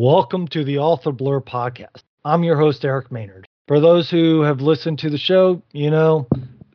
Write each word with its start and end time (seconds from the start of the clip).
Welcome 0.00 0.46
to 0.50 0.62
the 0.62 0.78
Author 0.78 1.10
Blurb 1.10 1.46
podcast. 1.46 2.04
I'm 2.24 2.44
your 2.44 2.56
host, 2.56 2.84
Eric 2.84 3.10
Maynard. 3.10 3.48
For 3.66 3.80
those 3.80 4.08
who 4.08 4.42
have 4.42 4.60
listened 4.60 5.00
to 5.00 5.10
the 5.10 5.18
show, 5.18 5.60
you 5.72 5.90
know, 5.90 6.28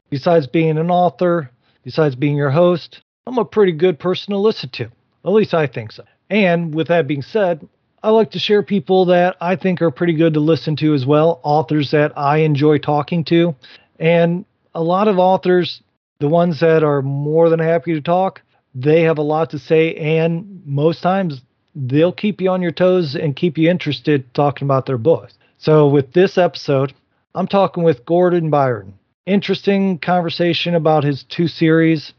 besides 0.09 0.45
being 0.45 0.77
an 0.77 0.91
author, 0.91 1.49
besides 1.85 2.17
being 2.17 2.35
your 2.35 2.49
host, 2.49 3.01
I'm 3.25 3.37
a 3.37 3.45
pretty 3.45 3.71
good 3.71 3.97
person 3.97 4.31
to 4.33 4.37
listen 4.37 4.71
to. 4.71 4.91
At 5.23 5.31
least 5.31 5.53
I 5.53 5.67
think 5.67 5.93
so. 5.93 6.03
And 6.29 6.75
with 6.75 6.89
that 6.89 7.07
being 7.07 7.21
said, 7.21 7.65
I 8.03 8.09
like 8.09 8.31
to 8.31 8.39
share 8.39 8.61
people 8.61 9.05
that 9.05 9.37
I 9.39 9.55
think 9.55 9.81
are 9.81 9.89
pretty 9.89 10.15
good 10.15 10.33
to 10.33 10.41
listen 10.41 10.75
to 10.75 10.93
as 10.93 11.05
well, 11.05 11.39
authors 11.43 11.91
that 11.91 12.11
I 12.17 12.39
enjoy 12.39 12.79
talking 12.79 13.23
to. 13.23 13.55
And 13.99 14.43
a 14.75 14.83
lot 14.83 15.07
of 15.07 15.17
authors, 15.17 15.81
the 16.19 16.27
ones 16.27 16.59
that 16.59 16.83
are 16.83 17.01
more 17.01 17.47
than 17.47 17.59
happy 17.59 17.93
to 17.93 18.01
talk, 18.01 18.41
they 18.75 19.03
have 19.03 19.17
a 19.17 19.21
lot 19.23 19.51
to 19.51 19.59
say. 19.59 19.95
And 19.95 20.61
most 20.65 21.01
times 21.01 21.41
they'll 21.75 22.13
keep 22.13 22.41
you 22.41 22.49
on 22.49 22.61
your 22.61 22.71
toes 22.71 23.15
and 23.15 23.35
keep 23.35 23.57
you 23.57 23.69
interested 23.69 24.33
talking 24.33 24.65
about 24.65 24.85
their 24.85 24.97
books. 24.97 25.33
So 25.57 25.87
with 25.87 26.13
this 26.13 26.37
episode, 26.37 26.93
I'm 27.35 27.47
talking 27.47 27.83
with 27.83 28.05
Gordon 28.05 28.49
Byron. 28.49 28.93
Interesting 29.25 29.97
conversation 29.97 30.75
about 30.75 31.03
his 31.03 31.23
two 31.23 31.47
series. 31.47 32.13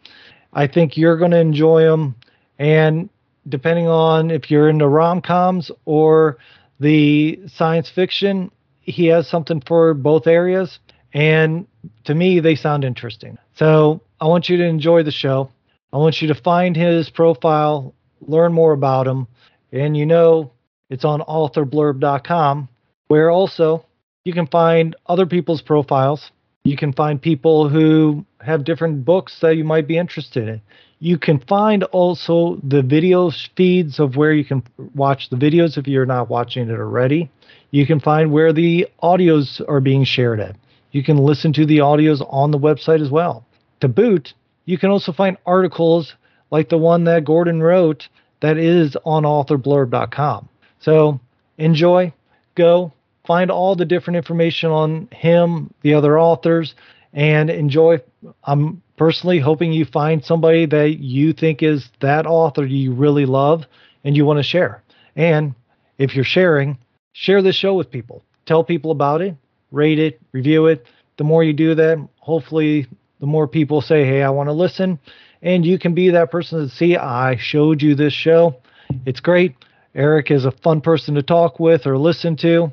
I 0.52 0.66
think 0.66 0.96
you're 0.96 1.18
going 1.18 1.32
to 1.32 1.40
enjoy 1.40 1.82
them. 1.82 2.14
And 2.58 3.10
depending 3.48 3.86
on 3.86 4.30
if 4.30 4.50
you're 4.50 4.68
into 4.68 4.88
rom 4.88 5.20
coms 5.20 5.70
or 5.84 6.38
the 6.80 7.41
science 7.46 7.91
fiction, 7.91 8.50
he 8.80 9.06
has 9.06 9.28
something 9.28 9.60
for 9.60 9.94
both 9.94 10.27
areas. 10.27 10.78
And 11.12 11.66
to 12.05 12.14
me, 12.14 12.41
they 12.41 12.55
sound 12.55 12.84
interesting. 12.84 13.38
So 13.55 14.00
I 14.20 14.27
want 14.27 14.48
you 14.48 14.56
to 14.56 14.64
enjoy 14.64 15.02
the 15.02 15.10
show. 15.10 15.50
I 15.92 15.98
want 15.98 16.20
you 16.20 16.28
to 16.28 16.34
find 16.34 16.74
his 16.74 17.08
profile, 17.10 17.94
learn 18.28 18.52
more 18.52 18.73
about 18.73 19.06
them. 19.06 19.27
And 19.73 19.96
you 19.96 20.06
know, 20.06 20.52
it's 20.91 21.05
on 21.05 21.20
authorblurb.com, 21.20 22.69
where 23.09 23.30
also 23.30 23.84
you 24.24 24.33
can 24.33 24.47
find 24.47 24.97
other 25.06 25.27
people's 25.27 25.62
profiles. 25.62 26.31
You 26.64 26.77
can 26.77 26.92
find 26.92 27.20
people 27.20 27.69
who 27.69 28.25
have 28.41 28.64
different 28.64 29.05
books 29.05 29.41
that 29.41 29.56
you 29.56 29.64
might 29.64 29.86
be 29.86 29.98
interested 29.98 30.48
in. 30.48 30.61
You 30.98 31.19
can 31.19 31.39
find 31.41 31.84
also 31.84 32.58
the 32.62 32.81
video 32.81 33.31
feeds 33.56 33.98
of 34.00 34.16
where 34.16 34.33
you 34.33 34.44
can 34.44 34.62
watch 34.94 35.28
the 35.28 35.36
videos 35.36 35.77
if 35.77 35.86
you're 35.86 36.06
not 36.06 36.31
watching 36.31 36.70
it 36.70 36.72
already. 36.72 37.31
You 37.70 37.86
can 37.86 38.00
find 38.00 38.33
where 38.33 38.53
the 38.53 38.86
audios 39.03 39.61
are 39.69 39.81
being 39.81 40.05
shared 40.05 40.41
at. 40.41 40.56
You 40.92 41.03
can 41.03 41.19
listen 41.19 41.53
to 41.55 41.66
the 41.66 41.78
audios 41.78 42.25
on 42.31 42.53
the 42.53 42.59
website 42.59 43.03
as 43.03 43.11
well. 43.11 43.44
To 43.81 43.88
boot, 43.88 44.33
you 44.64 44.78
can 44.78 44.91
also 44.91 45.12
find 45.12 45.36
articles 45.44 46.14
like 46.55 46.69
the 46.69 46.78
one 46.78 47.02
that 47.02 47.24
Gordon 47.24 47.60
wrote 47.60 48.08
that 48.38 48.58
is 48.58 48.97
on 49.05 49.24
authorblurb.com. 49.24 50.48
So 50.78 51.19
enjoy, 51.58 52.12
go, 52.55 52.92
find 53.27 53.50
all 53.50 53.74
the 53.74 53.84
different 53.84 54.19
information 54.19 54.70
on 54.70 55.08
him, 55.10 55.75
the 55.82 55.94
other 55.94 56.16
authors, 56.16 56.77
and 57.12 57.50
enjoy. 57.50 58.02
I'm 58.44 58.80
personally 58.97 59.41
hoping 59.41 59.72
you 59.72 59.84
find 59.84 60.25
somebody 60.25 60.64
that 60.66 61.00
you 61.00 61.32
think 61.32 61.60
is 61.64 61.91
that 61.98 62.25
author 62.25 62.64
you 62.64 62.94
really 62.94 63.27
love 63.27 63.64
and 64.05 64.16
you 64.16 64.25
want 64.25 64.38
to 64.38 64.44
share. 64.44 64.80
And 65.16 65.56
if 65.98 66.14
you're 66.14 66.25
sharing, 66.25 66.78
share 67.14 67.42
this 67.42 67.56
show 67.56 67.75
with 67.75 67.91
people. 67.91 68.22
Tell 68.47 68.62
people 68.62 68.92
about 68.92 69.22
it, 69.22 69.34
rate 69.72 69.98
it, 69.98 70.20
review 70.30 70.66
it. 70.66 70.86
The 71.16 71.25
more 71.25 71.42
you 71.42 71.52
do 71.52 71.75
that, 71.75 71.98
hopefully, 72.20 72.86
the 73.19 73.27
more 73.27 73.48
people 73.48 73.80
say, 73.80 74.05
Hey, 74.05 74.22
I 74.22 74.30
want 74.30 74.50
to 74.50 74.52
listen. 74.52 75.00
And 75.45 75.64
you 75.64 75.78
can 75.78 75.95
be 75.95 76.11
that 76.11 76.31
person 76.31 76.59
to 76.59 76.75
see, 76.75 76.97
I 76.97 77.37
showed 77.37 77.83
you 77.83 77.95
this 77.95 78.14
show. 78.14 78.56
It's 79.05 79.20
great. 79.20 79.55
Eric 79.95 80.31
is 80.31 80.47
a 80.47 80.50
fun 80.50 80.81
person 80.81 81.14
to 81.14 81.23
talk 81.23 81.61
with 81.61 81.87
or 81.87 81.98
listen 81.98 82.34
to. 82.37 82.73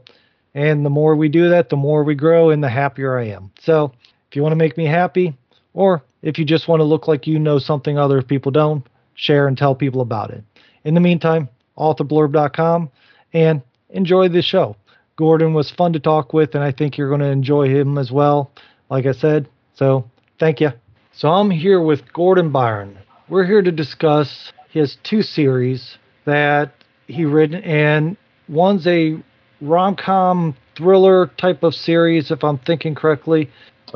And 0.56 0.86
the 0.86 0.90
more 0.90 1.16
we 1.16 1.30
do 1.30 1.50
that, 1.50 1.70
the 1.70 1.76
more 1.76 2.04
we 2.04 2.16
grow 2.16 2.50
and 2.50 2.64
the 2.64 2.70
happier 2.70 3.20
I 3.20 3.28
am. 3.28 3.52
So 3.60 3.92
if 4.30 4.36
you 4.36 4.42
want 4.42 4.54
to 4.54 4.58
make 4.58 4.78
me 4.78 4.86
happy, 4.86 5.38
or 5.74 6.02
if 6.22 6.40
you 6.40 6.46
just 6.46 6.68
want 6.68 6.80
to 6.80 6.86
look 6.86 7.08
like 7.08 7.28
you 7.28 7.40
know 7.40 7.60
something 7.60 7.98
other 7.98 8.22
people 8.22 8.52
don't, 8.52 8.86
share 9.16 9.48
and 9.48 9.58
tell 9.58 9.76
people 9.76 10.02
about 10.02 10.32
it. 10.32 10.44
In 10.86 10.94
the 10.94 11.00
meantime, 11.00 11.50
authorblurb.com 11.78 12.90
and 13.34 13.62
enjoy 13.90 14.30
the 14.30 14.42
show. 14.42 14.76
Gordon 15.18 15.54
was 15.54 15.70
fun 15.70 15.94
to 15.94 16.00
talk 16.00 16.34
with, 16.34 16.56
and 16.56 16.64
I 16.64 16.72
think 16.72 16.98
you're 16.98 17.10
going 17.10 17.22
to 17.22 17.28
enjoy 17.28 17.68
him 17.68 17.98
as 17.98 18.12
well, 18.12 18.52
like 18.90 19.06
I 19.06 19.12
said. 19.12 19.48
So 19.76 20.10
thank 20.40 20.62
you. 20.62 20.81
So 21.14 21.30
I'm 21.30 21.52
here 21.52 21.82
with 21.82 22.14
Gordon 22.14 22.52
Byron. 22.52 22.98
We're 23.28 23.46
here 23.46 23.62
to 23.62 23.72
discuss 23.72 24.54
his 24.70 24.98
two 25.04 25.22
series 25.22 25.98
that 26.26 26.72
he 27.08 27.26
written, 27.26 27.62
and 27.64 28.16
one's 28.48 28.88
a 28.88 29.18
rom 29.60 29.98
com 29.98 30.56
thriller 30.78 31.28
type 31.38 31.64
of 31.64 31.76
series, 31.76 32.32
if 32.32 32.46
I'm 32.46 32.58
thinking 32.60 32.96
correctly, 32.96 33.50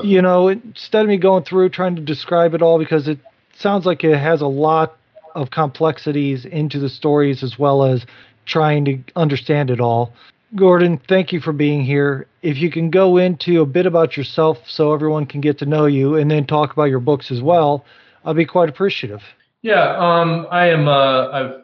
you 0.03 0.22
know, 0.22 0.50
instead 0.50 1.03
of 1.03 1.08
me 1.08 1.18
going 1.18 1.46
through 1.46 1.70
trying 1.70 1.96
to 1.96 2.02
describe 2.02 2.53
it 2.53 2.62
all, 2.62 2.78
because 2.78 3.08
it 3.08 3.20
sounds 3.56 3.86
like 3.86 4.03
it 4.03 4.18
has 4.18 4.42
a 4.42 4.47
lot 4.47 4.97
of 5.36 5.52
complexities 5.52 6.44
into 6.44 6.80
the 6.80 6.90
stories 6.90 7.44
as 7.44 7.58
well 7.58 7.86
as 7.86 8.06
trying 8.46 8.84
to 8.86 9.00
understand 9.16 9.70
it 9.70 9.80
all. 9.80 10.12
Gordon, 10.55 10.99
thank 11.09 11.33
you 11.33 11.41
for 11.41 11.51
being 11.51 11.83
here. 11.83 12.27
If 12.41 12.57
you 12.57 12.71
can 12.71 12.89
go 12.89 13.17
into 13.17 13.61
a 13.61 13.66
bit 13.66 13.85
about 13.85 14.16
yourself 14.16 14.59
so 14.67 14.93
everyone 14.93 15.25
can 15.25 15.41
get 15.41 15.57
to 15.59 15.66
know 15.66 15.85
you 15.85 16.16
and 16.16 16.31
then 16.31 16.45
talk 16.45 16.71
about 16.71 16.85
your 16.85 17.01
books 17.01 17.29
as 17.29 17.41
well, 17.41 17.83
I'll 18.23 18.33
be 18.33 18.45
quite 18.45 18.69
appreciative. 18.69 19.21
Yeah, 19.61 19.97
um, 19.97 20.47
I 20.51 20.67
am. 20.67 20.88
Uh, 20.88 21.29
I've 21.29 21.61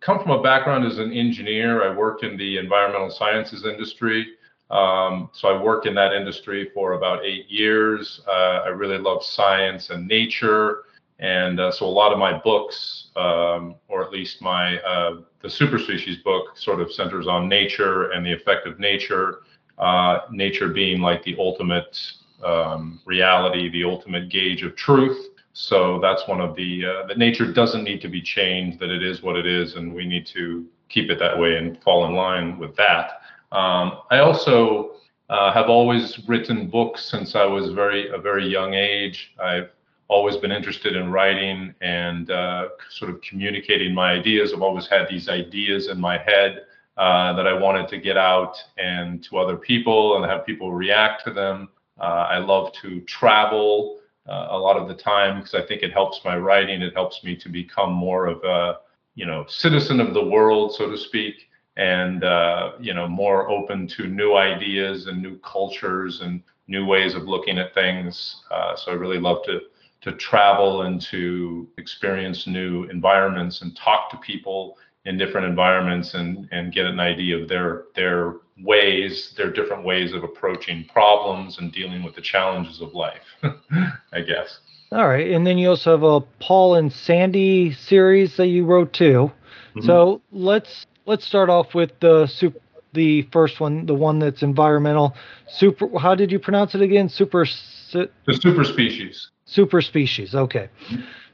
come 0.00 0.20
from 0.20 0.32
a 0.32 0.42
background 0.42 0.84
as 0.84 0.98
an 0.98 1.12
engineer. 1.12 1.88
I 1.88 1.96
worked 1.96 2.24
in 2.24 2.36
the 2.36 2.58
environmental 2.58 3.10
sciences 3.10 3.64
industry. 3.64 4.26
Um, 4.70 5.30
so 5.32 5.48
I 5.48 5.62
worked 5.62 5.86
in 5.86 5.94
that 5.94 6.12
industry 6.12 6.70
for 6.74 6.94
about 6.94 7.24
eight 7.24 7.48
years. 7.48 8.20
Uh, 8.26 8.62
I 8.64 8.68
really 8.68 8.98
love 8.98 9.22
science 9.22 9.90
and 9.90 10.06
nature, 10.06 10.82
and 11.18 11.58
uh, 11.58 11.72
so 11.72 11.84
a 11.84 11.86
lot 11.86 12.12
of 12.12 12.18
my 12.18 12.38
books, 12.38 13.08
um, 13.16 13.74
or 13.88 14.04
at 14.04 14.12
least 14.12 14.40
my 14.40 14.78
uh, 14.78 15.20
the 15.42 15.48
superspecies 15.48 16.22
book, 16.22 16.56
sort 16.56 16.80
of 16.80 16.92
centers 16.92 17.26
on 17.26 17.48
nature 17.48 18.10
and 18.10 18.24
the 18.24 18.32
effect 18.32 18.66
of 18.66 18.78
nature. 18.78 19.40
Uh, 19.78 20.20
nature 20.32 20.68
being 20.68 21.00
like 21.00 21.22
the 21.22 21.36
ultimate 21.38 22.00
um, 22.44 23.00
reality, 23.04 23.68
the 23.70 23.84
ultimate 23.84 24.28
gauge 24.28 24.64
of 24.64 24.74
truth. 24.74 25.28
So 25.52 26.00
that's 26.00 26.26
one 26.26 26.40
of 26.40 26.54
the 26.56 26.84
uh, 26.84 27.06
that 27.06 27.18
nature 27.18 27.52
doesn't 27.52 27.84
need 27.84 28.00
to 28.02 28.08
be 28.08 28.20
changed; 28.20 28.78
that 28.80 28.90
it 28.90 29.02
is 29.02 29.22
what 29.22 29.36
it 29.36 29.46
is, 29.46 29.74
and 29.74 29.92
we 29.92 30.06
need 30.06 30.26
to 30.28 30.66
keep 30.88 31.10
it 31.10 31.18
that 31.18 31.38
way 31.38 31.56
and 31.56 31.80
fall 31.82 32.06
in 32.06 32.14
line 32.14 32.58
with 32.58 32.76
that. 32.76 33.22
Um, 33.50 33.98
I 34.10 34.18
also 34.18 34.92
uh, 35.30 35.52
have 35.52 35.68
always 35.68 36.18
written 36.28 36.68
books 36.68 37.04
since 37.04 37.34
I 37.34 37.44
was 37.44 37.70
very 37.72 38.08
a 38.10 38.18
very 38.18 38.46
young 38.46 38.74
age. 38.74 39.34
I've 39.42 39.70
always 40.08 40.36
been 40.36 40.52
interested 40.52 40.96
in 40.96 41.10
writing 41.10 41.74
and 41.80 42.30
uh, 42.30 42.68
sort 42.90 43.10
of 43.10 43.20
communicating 43.20 43.94
my 43.94 44.12
ideas. 44.12 44.52
I've 44.52 44.62
always 44.62 44.86
had 44.86 45.06
these 45.08 45.28
ideas 45.28 45.88
in 45.88 46.00
my 46.00 46.18
head 46.18 46.64
uh, 46.96 47.34
that 47.34 47.46
I 47.46 47.52
wanted 47.52 47.88
to 47.88 47.98
get 47.98 48.16
out 48.16 48.56
and 48.78 49.22
to 49.24 49.38
other 49.38 49.56
people 49.56 50.16
and 50.16 50.24
have 50.24 50.46
people 50.46 50.72
react 50.72 51.24
to 51.24 51.32
them. 51.32 51.68
Uh, 52.00 52.26
I 52.30 52.38
love 52.38 52.72
to 52.82 53.00
travel 53.02 54.00
uh, 54.26 54.48
a 54.50 54.58
lot 54.58 54.76
of 54.76 54.88
the 54.88 54.94
time 54.94 55.38
because 55.38 55.54
I 55.54 55.62
think 55.62 55.82
it 55.82 55.92
helps 55.92 56.20
my 56.24 56.36
writing. 56.36 56.82
It 56.82 56.94
helps 56.94 57.22
me 57.22 57.36
to 57.36 57.48
become 57.48 57.92
more 57.92 58.26
of 58.26 58.42
a 58.44 58.78
you 59.14 59.26
know 59.26 59.44
citizen 59.48 60.00
of 60.00 60.14
the 60.14 60.24
world, 60.24 60.74
so 60.74 60.90
to 60.90 60.96
speak 60.96 61.48
and 61.76 62.24
uh, 62.24 62.72
you 62.80 62.92
know 62.92 63.08
more 63.08 63.48
open 63.48 63.86
to 63.88 64.06
new 64.06 64.34
ideas 64.34 65.06
and 65.06 65.22
new 65.22 65.38
cultures 65.38 66.20
and 66.20 66.42
new 66.66 66.84
ways 66.84 67.14
of 67.14 67.22
looking 67.22 67.58
at 67.58 67.72
things. 67.72 68.42
Uh, 68.50 68.76
so 68.76 68.90
I 68.92 68.94
really 68.94 69.18
love 69.20 69.42
to 69.44 69.60
to 70.00 70.12
travel 70.12 70.82
and 70.82 71.00
to 71.00 71.68
experience 71.76 72.46
new 72.46 72.84
environments 72.84 73.62
and 73.62 73.76
talk 73.76 74.10
to 74.10 74.16
people 74.18 74.76
in 75.04 75.16
different 75.16 75.46
environments 75.46 76.14
and 76.14 76.48
and 76.52 76.72
get 76.72 76.86
an 76.86 77.00
idea 77.00 77.36
of 77.36 77.48
their 77.48 77.84
their 77.94 78.36
ways, 78.60 79.34
their 79.36 79.50
different 79.50 79.84
ways 79.84 80.12
of 80.12 80.24
approaching 80.24 80.84
problems 80.84 81.58
and 81.58 81.72
dealing 81.72 82.02
with 82.02 82.14
the 82.14 82.20
challenges 82.20 82.80
of 82.80 82.92
life. 82.94 83.22
I 84.12 84.20
guess. 84.20 84.60
All 84.90 85.06
right, 85.06 85.30
and 85.30 85.46
then 85.46 85.58
you 85.58 85.70
also 85.70 85.90
have 85.90 86.02
a 86.02 86.20
Paul 86.40 86.76
and 86.76 86.92
Sandy 86.92 87.72
series 87.72 88.36
that 88.36 88.46
you 88.46 88.64
wrote 88.64 88.92
too. 88.92 89.30
Mm-hmm. 89.74 89.86
So 89.86 90.22
let's 90.32 90.86
let's 91.06 91.26
start 91.26 91.50
off 91.50 91.74
with 91.74 91.98
the 92.00 92.26
super, 92.26 92.58
the 92.92 93.22
first 93.32 93.60
one, 93.60 93.86
the 93.86 93.94
one 93.94 94.18
that's 94.18 94.42
environmental. 94.42 95.14
Super. 95.48 95.98
How 95.98 96.14
did 96.14 96.32
you 96.32 96.38
pronounce 96.38 96.74
it 96.74 96.80
again? 96.82 97.08
Super. 97.08 97.46
The 97.92 98.08
super 98.40 98.64
species. 98.64 99.30
Super 99.48 99.80
species. 99.80 100.34
Okay. 100.34 100.68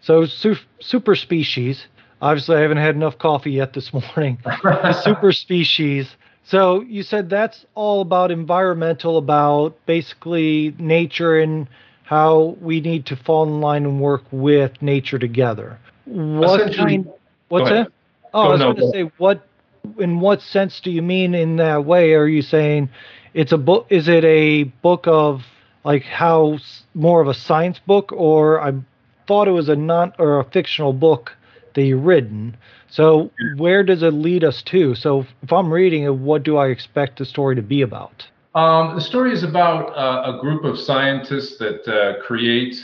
So 0.00 0.24
su- 0.24 0.56
super 0.80 1.16
species. 1.16 1.86
Obviously, 2.22 2.56
I 2.56 2.60
haven't 2.60 2.78
had 2.78 2.94
enough 2.94 3.18
coffee 3.18 3.50
yet 3.50 3.72
this 3.72 3.92
morning. 3.92 4.38
super 5.02 5.32
species. 5.32 6.16
So 6.44 6.82
you 6.82 7.02
said 7.02 7.28
that's 7.28 7.66
all 7.74 8.02
about 8.02 8.30
environmental, 8.30 9.18
about 9.18 9.76
basically 9.86 10.74
nature 10.78 11.38
and 11.40 11.66
how 12.04 12.56
we 12.60 12.80
need 12.80 13.06
to 13.06 13.16
fall 13.16 13.44
in 13.44 13.60
line 13.60 13.84
and 13.84 14.00
work 14.00 14.22
with 14.30 14.80
nature 14.80 15.18
together. 15.18 15.78
What 16.04 16.72
kind? 16.72 17.10
What's 17.48 17.70
that? 17.70 17.88
Oh, 18.32 18.42
I 18.42 18.48
was 18.48 18.60
going 18.60 18.76
to 18.76 18.90
say 18.90 19.10
what 19.18 19.46
in 19.98 20.20
what 20.20 20.40
sense 20.40 20.80
do 20.80 20.90
you 20.90 21.02
mean 21.02 21.34
in 21.34 21.56
that 21.56 21.84
way? 21.84 22.14
Are 22.14 22.28
you 22.28 22.42
saying 22.42 22.90
it's 23.32 23.52
a 23.52 23.58
book? 23.58 23.86
Is 23.90 24.06
it 24.06 24.24
a 24.24 24.64
book 24.64 25.04
of 25.08 25.42
like 25.84 26.02
how 26.02 26.58
more 26.94 27.20
of 27.20 27.28
a 27.28 27.34
science 27.34 27.78
book, 27.78 28.10
or 28.12 28.60
I 28.60 28.72
thought 29.26 29.48
it 29.48 29.52
was 29.52 29.68
a 29.68 29.76
non 29.76 30.12
or 30.18 30.40
a 30.40 30.44
fictional 30.44 30.92
book 30.92 31.32
that 31.74 31.84
you 31.84 31.98
written. 31.98 32.56
So 32.88 33.30
where 33.56 33.82
does 33.82 34.02
it 34.02 34.12
lead 34.12 34.44
us 34.44 34.62
to? 34.62 34.94
So 34.94 35.26
if 35.42 35.52
I'm 35.52 35.72
reading 35.72 36.04
it, 36.04 36.14
what 36.14 36.42
do 36.42 36.56
I 36.56 36.68
expect 36.68 37.18
the 37.18 37.24
story 37.24 37.56
to 37.56 37.62
be 37.62 37.82
about? 37.82 38.26
Um, 38.54 38.94
the 38.94 39.00
story 39.00 39.32
is 39.32 39.42
about 39.42 39.96
uh, 39.96 40.36
a 40.36 40.40
group 40.40 40.64
of 40.64 40.78
scientists 40.78 41.58
that 41.58 41.88
uh, 41.88 42.22
create 42.24 42.76